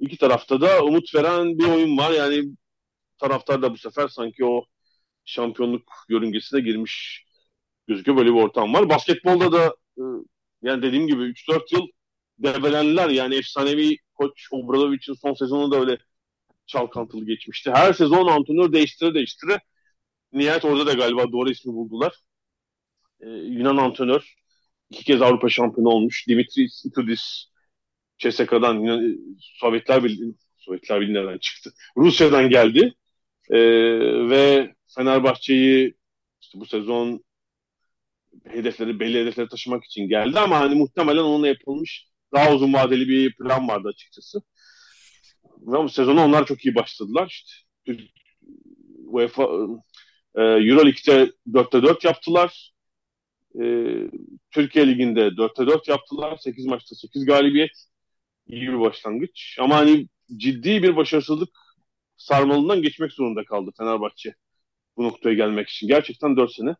İki 0.00 0.16
tarafta 0.16 0.60
da 0.60 0.84
umut 0.84 1.14
veren 1.14 1.58
bir 1.58 1.64
oyun 1.64 1.98
var. 1.98 2.10
Yani 2.10 2.44
taraftar 3.18 3.62
da 3.62 3.72
bu 3.72 3.78
sefer 3.78 4.08
sanki 4.08 4.44
o 4.44 4.64
şampiyonluk 5.24 5.92
yörüngesine 6.08 6.60
girmiş 6.60 7.24
gözüküyor. 7.88 8.18
Böyle 8.18 8.30
bir 8.30 8.42
ortam 8.42 8.74
var. 8.74 8.88
Basketbolda 8.88 9.52
da 9.52 9.74
e, 9.98 10.02
yani 10.62 10.82
dediğim 10.82 11.06
gibi 11.06 11.22
3-4 11.22 11.74
yıl 11.74 11.86
debelendiler. 12.38 13.08
Yani 13.08 13.34
efsanevi 13.34 13.96
koç 14.14 14.48
Obradovic'in 14.50 15.14
son 15.14 15.34
sezonu 15.34 15.70
da 15.72 15.80
öyle 15.80 15.98
çalkantılı 16.66 17.26
geçmişti. 17.26 17.70
Her 17.70 17.92
sezon 17.92 18.26
antrenör 18.26 18.72
değiştire 18.72 19.14
değiştire 19.14 19.60
nihayet 20.32 20.64
orada 20.64 20.86
da 20.86 20.92
galiba 20.92 21.32
doğru 21.32 21.50
ismi 21.50 21.72
buldular. 21.72 22.14
Ee, 23.20 23.28
Yunan 23.28 23.76
antrenör 23.76 24.34
iki 24.90 25.04
kez 25.04 25.22
Avrupa 25.22 25.48
şampiyonu 25.48 25.88
olmuş. 25.88 26.28
Dimitris 26.28 26.84
Itudis 26.84 27.44
CSK'dan 28.18 28.74
Yunan, 28.74 29.18
Sovyetler 29.40 30.04
Birliği 30.04 30.34
Sovyetler 30.56 31.00
Birliği 31.00 31.14
nereden 31.14 31.38
çıktı? 31.38 31.70
Rusya'dan 31.96 32.50
geldi. 32.50 32.94
Ee, 33.50 33.58
ve 34.30 34.74
Fenerbahçe'yi 34.94 35.94
işte 36.40 36.60
bu 36.60 36.66
sezon 36.66 37.24
hedefleri 38.44 39.00
belli 39.00 39.20
hedefleri 39.20 39.48
taşımak 39.48 39.84
için 39.84 40.08
geldi 40.08 40.38
ama 40.38 40.60
hani 40.60 40.74
muhtemelen 40.74 41.22
onunla 41.22 41.48
yapılmış 41.48 42.08
daha 42.34 42.54
uzun 42.54 42.72
vadeli 42.72 43.08
bir 43.08 43.36
plan 43.36 43.68
vardı 43.68 43.88
açıkçası. 43.88 44.42
Bu 45.60 45.88
sezonu 45.88 46.22
onlar 46.24 46.46
çok 46.46 46.64
iyi 46.64 46.74
başladılar. 46.74 47.44
İşte 47.86 48.02
UEFA 49.04 49.42
e, 50.34 50.42
Euroleague'de 50.42 51.32
4'te 51.46 51.82
4 51.82 52.04
yaptılar. 52.04 52.72
E, 53.60 53.64
Türkiye 54.50 54.88
Ligi'nde 54.88 55.20
4'te 55.20 55.66
4 55.66 55.88
yaptılar. 55.88 56.36
8 56.36 56.66
maçta 56.66 56.96
8 56.96 57.24
galibiyet. 57.24 57.70
İyi 58.46 58.68
bir 58.68 58.80
başlangıç. 58.80 59.56
Ama 59.60 59.76
hani 59.76 60.08
ciddi 60.36 60.82
bir 60.82 60.96
başarısızlık 60.96 61.50
sarmalından 62.16 62.82
geçmek 62.82 63.12
zorunda 63.12 63.44
kaldı 63.44 63.70
Fenerbahçe 63.78 64.34
bu 64.96 65.04
noktaya 65.04 65.34
gelmek 65.34 65.68
için. 65.68 65.88
Gerçekten 65.88 66.36
4 66.36 66.52
sene 66.52 66.76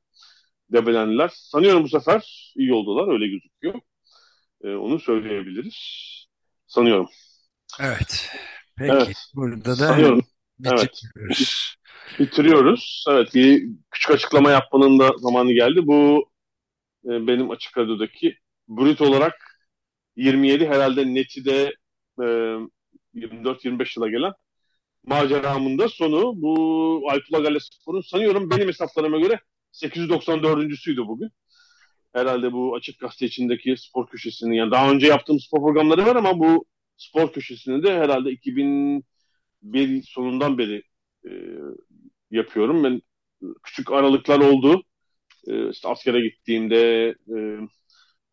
debelendiler. 0.73 1.31
Sanıyorum 1.35 1.85
bu 1.85 1.89
sefer 1.89 2.53
iyi 2.57 2.73
oldular. 2.73 3.13
Öyle 3.13 3.27
gözüküyor. 3.29 3.75
E, 4.65 4.69
onu 4.69 5.01
söyleyebiliriz. 5.01 5.77
Sanıyorum. 6.67 7.09
Evet. 7.81 8.31
Peki. 8.77 8.93
Evet. 8.93 9.17
Burada 9.35 9.71
da 9.71 9.77
Sanıyorum. 9.77 10.21
Evet. 10.65 11.03
bitiriyoruz. 12.19 13.05
Evet. 13.09 13.35
Bir 13.35 13.69
küçük 13.91 14.11
açıklama 14.11 14.51
yapmanın 14.51 14.99
da 14.99 15.11
zamanı 15.19 15.53
geldi. 15.53 15.87
Bu 15.87 16.31
e, 17.05 17.27
benim 17.27 17.51
açık 17.51 17.79
radyodaki 17.79 18.37
brüt 18.69 19.01
olarak 19.01 19.35
27 20.17 20.67
herhalde 20.67 21.15
neti 21.15 21.45
de 21.45 21.75
e, 22.21 22.25
24-25 23.15 23.99
yıla 23.99 24.09
gelen 24.09 24.33
maceramın 25.07 25.79
da 25.79 25.89
sonu. 25.89 26.43
Bu 26.43 27.03
Alpula 27.11 27.39
Gale 27.39 27.59
Spor'un 27.61 28.01
sanıyorum 28.01 28.51
benim 28.51 28.69
hesaplarıma 28.69 29.19
göre 29.19 29.41
894.süydü 29.73 31.07
bugün. 31.07 31.31
Herhalde 32.13 32.53
bu 32.53 32.75
açık 32.77 33.01
gazete 33.01 33.27
içindeki 33.27 33.77
spor 33.79 34.07
köşesini 34.07 34.57
yani 34.57 34.71
daha 34.71 34.91
önce 34.91 35.07
yaptığım 35.07 35.41
spor 35.41 35.59
programları 35.59 36.07
var 36.07 36.17
ama 36.17 36.39
bu 36.39 36.67
spor 36.97 37.33
köşesini 37.33 37.83
de 37.83 37.99
herhalde 37.99 38.31
2001 38.31 40.03
sonundan 40.03 40.59
beri 40.59 40.83
e, 41.27 41.31
yapıyorum. 42.31 42.85
Ben 42.85 43.03
küçük 43.63 43.93
aralıklar 43.93 44.39
oldu. 44.41 44.83
E, 45.49 45.71
işte 45.71 45.89
askere 45.89 46.21
gittiğimde 46.21 47.09
e, 47.37 47.59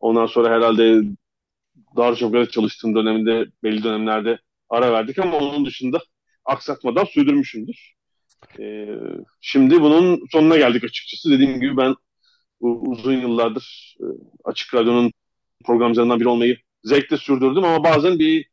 ondan 0.00 0.26
sonra 0.26 0.54
herhalde 0.56 1.02
Darüşşafaka'da 1.96 2.50
çalıştığım 2.50 2.94
dönemde 2.94 3.46
belli 3.62 3.82
dönemlerde 3.84 4.38
ara 4.68 4.92
verdik 4.92 5.18
ama 5.18 5.38
onun 5.38 5.66
dışında 5.66 6.00
aksatmadan 6.44 7.04
sürdürmüşümdür. 7.04 7.95
E, 8.60 8.86
şimdi 9.40 9.80
bunun 9.80 10.26
sonuna 10.32 10.56
geldik 10.56 10.84
açıkçası. 10.84 11.30
Dediğim 11.30 11.60
gibi 11.60 11.76
ben 11.76 11.94
uzun 12.60 13.20
yıllardır 13.20 13.96
e, 14.00 14.06
Açık 14.44 14.74
Radyo'nun 14.74 15.12
programcılarından 15.64 16.20
biri 16.20 16.28
olmayı 16.28 16.56
zevkle 16.84 17.16
sürdürdüm 17.16 17.64
ama 17.64 17.84
bazen 17.84 18.18
bir 18.18 18.46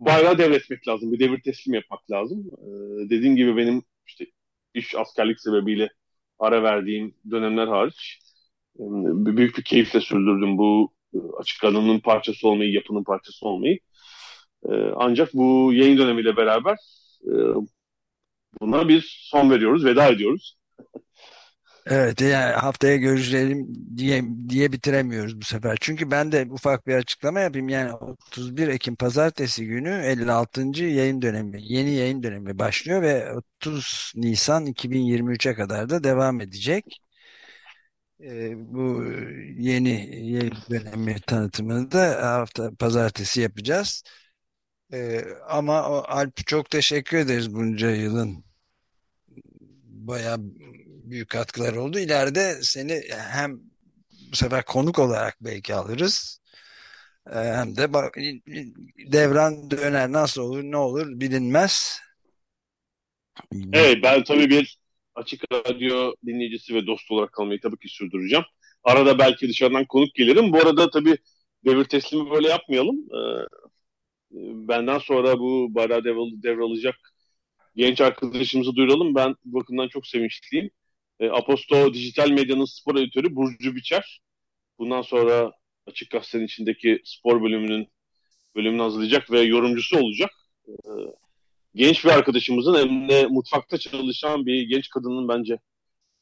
bayrağı 0.00 0.38
devretmek 0.38 0.88
lazım. 0.88 1.12
Bir 1.12 1.18
devir 1.18 1.42
teslim 1.42 1.74
yapmak 1.74 2.10
lazım. 2.10 2.50
Ee, 2.58 3.10
dediğim 3.10 3.36
gibi 3.36 3.56
benim 3.56 3.82
işte 4.06 4.26
iş 4.74 4.94
askerlik 4.94 5.40
sebebiyle 5.40 5.88
ara 6.38 6.62
verdiğim 6.62 7.14
dönemler 7.30 7.66
hariç 7.66 8.20
e, 8.78 8.82
büyük 9.36 9.58
bir 9.58 9.64
keyifle 9.64 10.00
sürdürdüm 10.00 10.58
bu 10.58 10.92
e, 11.14 11.18
açık 11.38 11.64
radyo'nun 11.64 12.00
parçası 12.00 12.48
olmayı, 12.48 12.72
yapının 12.72 13.04
parçası 13.04 13.48
olmayı. 13.48 13.78
E, 14.70 14.72
ancak 14.96 15.34
bu 15.34 15.72
yayın 15.72 15.98
dönemiyle 15.98 16.36
beraber 16.36 16.76
e, 17.26 17.32
buna 18.60 18.88
bir 18.88 19.28
son 19.30 19.50
veriyoruz, 19.50 19.84
veda 19.84 20.08
ediyoruz. 20.08 20.56
Evet 21.86 22.20
yani 22.20 22.52
haftaya 22.52 22.96
görüşelim 22.96 23.66
diye, 23.96 24.24
diye 24.48 24.72
bitiremiyoruz 24.72 25.40
bu 25.40 25.44
sefer. 25.44 25.76
Çünkü 25.80 26.10
ben 26.10 26.32
de 26.32 26.46
ufak 26.50 26.86
bir 26.86 26.94
açıklama 26.94 27.40
yapayım. 27.40 27.68
Yani 27.68 27.92
31 27.92 28.68
Ekim 28.68 28.96
pazartesi 28.96 29.66
günü 29.66 30.02
56. 30.04 30.84
yayın 30.84 31.22
dönemi, 31.22 31.62
yeni 31.62 31.90
yayın 31.94 32.22
dönemi 32.22 32.58
başlıyor 32.58 33.02
ve 33.02 33.32
30 33.32 34.12
Nisan 34.16 34.66
2023'e 34.66 35.54
kadar 35.54 35.90
da 35.90 36.04
devam 36.04 36.40
edecek. 36.40 36.98
Ee, 38.20 38.52
bu 38.56 39.04
yeni 39.58 40.16
yayın 40.32 40.54
dönemi 40.70 41.20
tanıtımını 41.26 41.92
da 41.92 42.32
hafta 42.38 42.70
pazartesi 42.78 43.40
yapacağız. 43.40 44.02
Ee, 44.92 45.24
ama 45.48 45.78
Alp 46.08 46.46
çok 46.46 46.70
teşekkür 46.70 47.18
ederiz 47.18 47.54
bunca 47.54 47.90
yılın 47.90 48.44
bayağı 49.84 50.36
büyük 51.04 51.28
katkılar 51.28 51.72
oldu. 51.74 51.98
İleride 51.98 52.58
seni 52.62 53.02
hem 53.10 53.60
bu 54.32 54.36
sefer 54.36 54.64
konuk 54.64 54.98
olarak 54.98 55.36
belki 55.40 55.74
alırız. 55.74 56.40
Ee, 57.26 57.38
hem 57.38 57.76
de 57.76 57.88
devran 59.12 59.70
döner 59.70 60.12
nasıl 60.12 60.42
olur 60.42 60.62
ne 60.62 60.76
olur 60.76 61.06
bilinmez. 61.20 62.00
Evet 63.72 63.98
ben 64.02 64.24
tabii 64.24 64.50
bir 64.50 64.78
açık 65.14 65.52
radyo 65.52 66.14
dinleyicisi 66.26 66.74
ve 66.74 66.86
dost 66.86 67.10
olarak 67.10 67.32
kalmayı 67.32 67.60
tabii 67.60 67.78
ki 67.78 67.88
sürdüreceğim. 67.88 68.44
Arada 68.84 69.18
belki 69.18 69.48
dışarıdan 69.48 69.84
konuk 69.84 70.14
gelirim. 70.14 70.52
Bu 70.52 70.58
arada 70.58 70.90
tabii 70.90 71.16
devir 71.64 71.84
teslimi 71.84 72.30
böyle 72.30 72.48
yapmayalım. 72.48 72.96
Ee, 72.96 73.46
benden 74.68 74.98
sonra 74.98 75.38
bu 75.38 75.74
bayrağı 75.74 76.04
devralacak 76.42 76.96
genç 77.76 78.00
arkadaşımızı 78.00 78.76
duyuralım. 78.76 79.14
Ben 79.14 79.34
bu 79.44 79.60
bakımdan 79.60 79.88
çok 79.88 80.06
sevinçliyim. 80.06 80.70
E, 81.20 81.28
Aposto 81.28 81.94
Dijital 81.94 82.30
Medya'nın 82.30 82.64
spor 82.64 82.96
editörü 82.96 83.36
Burcu 83.36 83.76
Biçer. 83.76 84.20
Bundan 84.78 85.02
sonra 85.02 85.52
Açık 85.86 86.10
Gazete'nin 86.10 86.44
içindeki 86.44 87.00
spor 87.04 87.42
bölümünün 87.42 87.88
bölümünü 88.56 88.82
hazırlayacak 88.82 89.30
ve 89.30 89.40
yorumcusu 89.40 89.98
olacak. 89.98 90.30
E, 90.68 90.90
genç 91.74 92.04
bir 92.04 92.10
arkadaşımızın 92.10 92.74
hem 92.74 93.08
de 93.08 93.26
mutfakta 93.26 93.78
çalışan 93.78 94.46
bir 94.46 94.62
genç 94.62 94.88
kadının 94.88 95.28
bence 95.28 95.54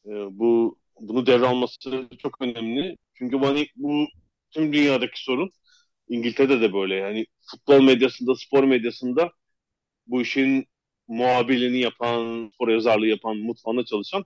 e, 0.06 0.10
bu 0.10 0.78
bunu 1.00 1.26
devralması 1.26 2.08
çok 2.18 2.40
önemli. 2.42 2.96
Çünkü 3.14 3.40
bana 3.40 3.58
bu 3.76 4.06
tüm 4.50 4.72
dünyadaki 4.72 5.22
sorun 5.24 5.50
İngiltere'de 6.08 6.60
de 6.60 6.72
böyle 6.72 6.94
yani 6.94 7.26
futbol 7.50 7.82
medyasında, 7.82 8.34
spor 8.36 8.64
medyasında 8.64 9.32
bu 10.06 10.22
işin 10.22 10.66
muhabirliğini 11.08 11.78
yapan, 11.80 12.50
spor 12.54 12.68
yazarlığı 12.68 13.06
yapan, 13.06 13.36
mutfağında 13.36 13.84
çalışan 13.84 14.24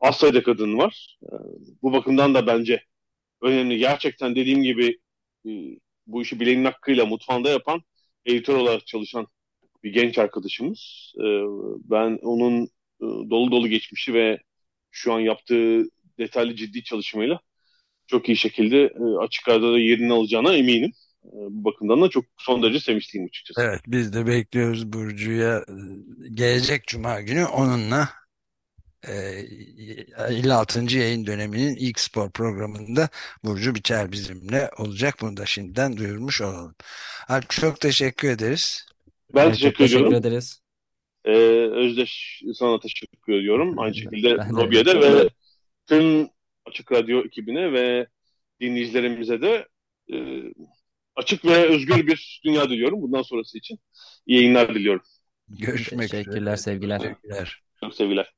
az 0.00 0.16
sayıda 0.16 0.42
kadın 0.42 0.78
var. 0.78 1.18
Ee, 1.24 1.36
bu 1.82 1.92
bakımdan 1.92 2.34
da 2.34 2.46
bence 2.46 2.84
önemli. 3.42 3.78
Gerçekten 3.78 4.36
dediğim 4.36 4.62
gibi 4.62 4.98
e, 5.46 5.50
bu 6.06 6.22
işi 6.22 6.40
bileğinin 6.40 6.64
hakkıyla 6.64 7.06
mutfağında 7.06 7.50
yapan, 7.50 7.82
editör 8.26 8.56
olarak 8.56 8.86
çalışan 8.86 9.26
bir 9.84 9.92
genç 9.92 10.18
arkadaşımız. 10.18 11.12
Ee, 11.18 11.22
ben 11.90 12.18
onun 12.22 12.64
e, 13.00 13.04
dolu 13.30 13.50
dolu 13.52 13.68
geçmişi 13.68 14.14
ve 14.14 14.38
şu 14.90 15.12
an 15.12 15.20
yaptığı 15.20 15.84
detaylı 16.18 16.56
ciddi 16.56 16.84
çalışmayla 16.84 17.40
çok 18.06 18.28
iyi 18.28 18.36
şekilde 18.36 18.82
e, 18.82 19.18
açık 19.20 19.48
radyoda 19.48 19.78
yerini 19.78 20.12
alacağına 20.12 20.54
eminim. 20.56 20.92
Bu 21.32 21.64
bakımdan 21.64 22.02
da 22.02 22.08
çok 22.10 22.24
son 22.38 22.62
derece 22.62 22.80
sevinçliyim 22.80 23.26
açıkçası. 23.26 23.62
Evet 23.62 23.80
biz 23.86 24.12
de 24.12 24.26
bekliyoruz 24.26 24.92
Burcu'ya 24.92 25.64
gelecek 26.34 26.86
Cuma 26.86 27.20
günü 27.20 27.44
onunla 27.44 28.08
56. 29.08 30.80
Ee, 30.80 30.98
yayın 30.98 31.26
döneminin 31.26 31.76
ilk 31.76 32.00
spor 32.00 32.30
programında 32.30 33.08
Burcu 33.44 33.74
Biçer 33.74 34.12
bizimle 34.12 34.70
olacak. 34.78 35.14
Bunu 35.20 35.36
da 35.36 35.46
şimdiden 35.46 35.96
duyurmuş 35.96 36.40
olalım. 36.40 36.74
Alp 37.28 37.50
çok 37.50 37.80
teşekkür 37.80 38.28
ederiz. 38.28 38.86
Ben 39.34 39.44
evet, 39.44 39.54
teşekkür, 39.54 39.78
teşekkür 39.78 40.06
ediyorum. 40.06 40.26
ederiz. 40.26 40.60
Ee, 41.24 41.32
Özdeş 41.72 42.42
sana 42.54 42.80
teşekkür 42.80 43.32
ediyorum. 43.32 43.78
Aynı 43.78 43.94
şekilde 43.94 44.36
Robi'ye 44.36 44.86
de 44.86 45.00
ve 45.00 45.28
tüm 45.86 46.28
Açık 46.66 46.92
Radyo 46.92 47.24
ekibine 47.24 47.72
ve 47.72 48.06
dinleyicilerimize 48.60 49.42
de 49.42 49.68
e, 50.12 50.16
açık 51.16 51.44
ve 51.44 51.66
özgür 51.66 52.06
bir 52.06 52.40
dünya 52.44 52.70
diliyorum 52.70 53.02
bundan 53.02 53.22
sonrası 53.22 53.58
için. 53.58 53.78
İyi 54.26 54.40
yayınlar 54.40 54.74
diliyorum. 54.74 55.02
Görüşmek 55.48 56.04
üzere. 56.04 56.22
Teşekkürler, 56.22 56.56
sevgiler. 56.56 57.00
Teşekkürler. 57.00 57.62
Çok 57.80 57.94
sevgiler. 57.94 58.32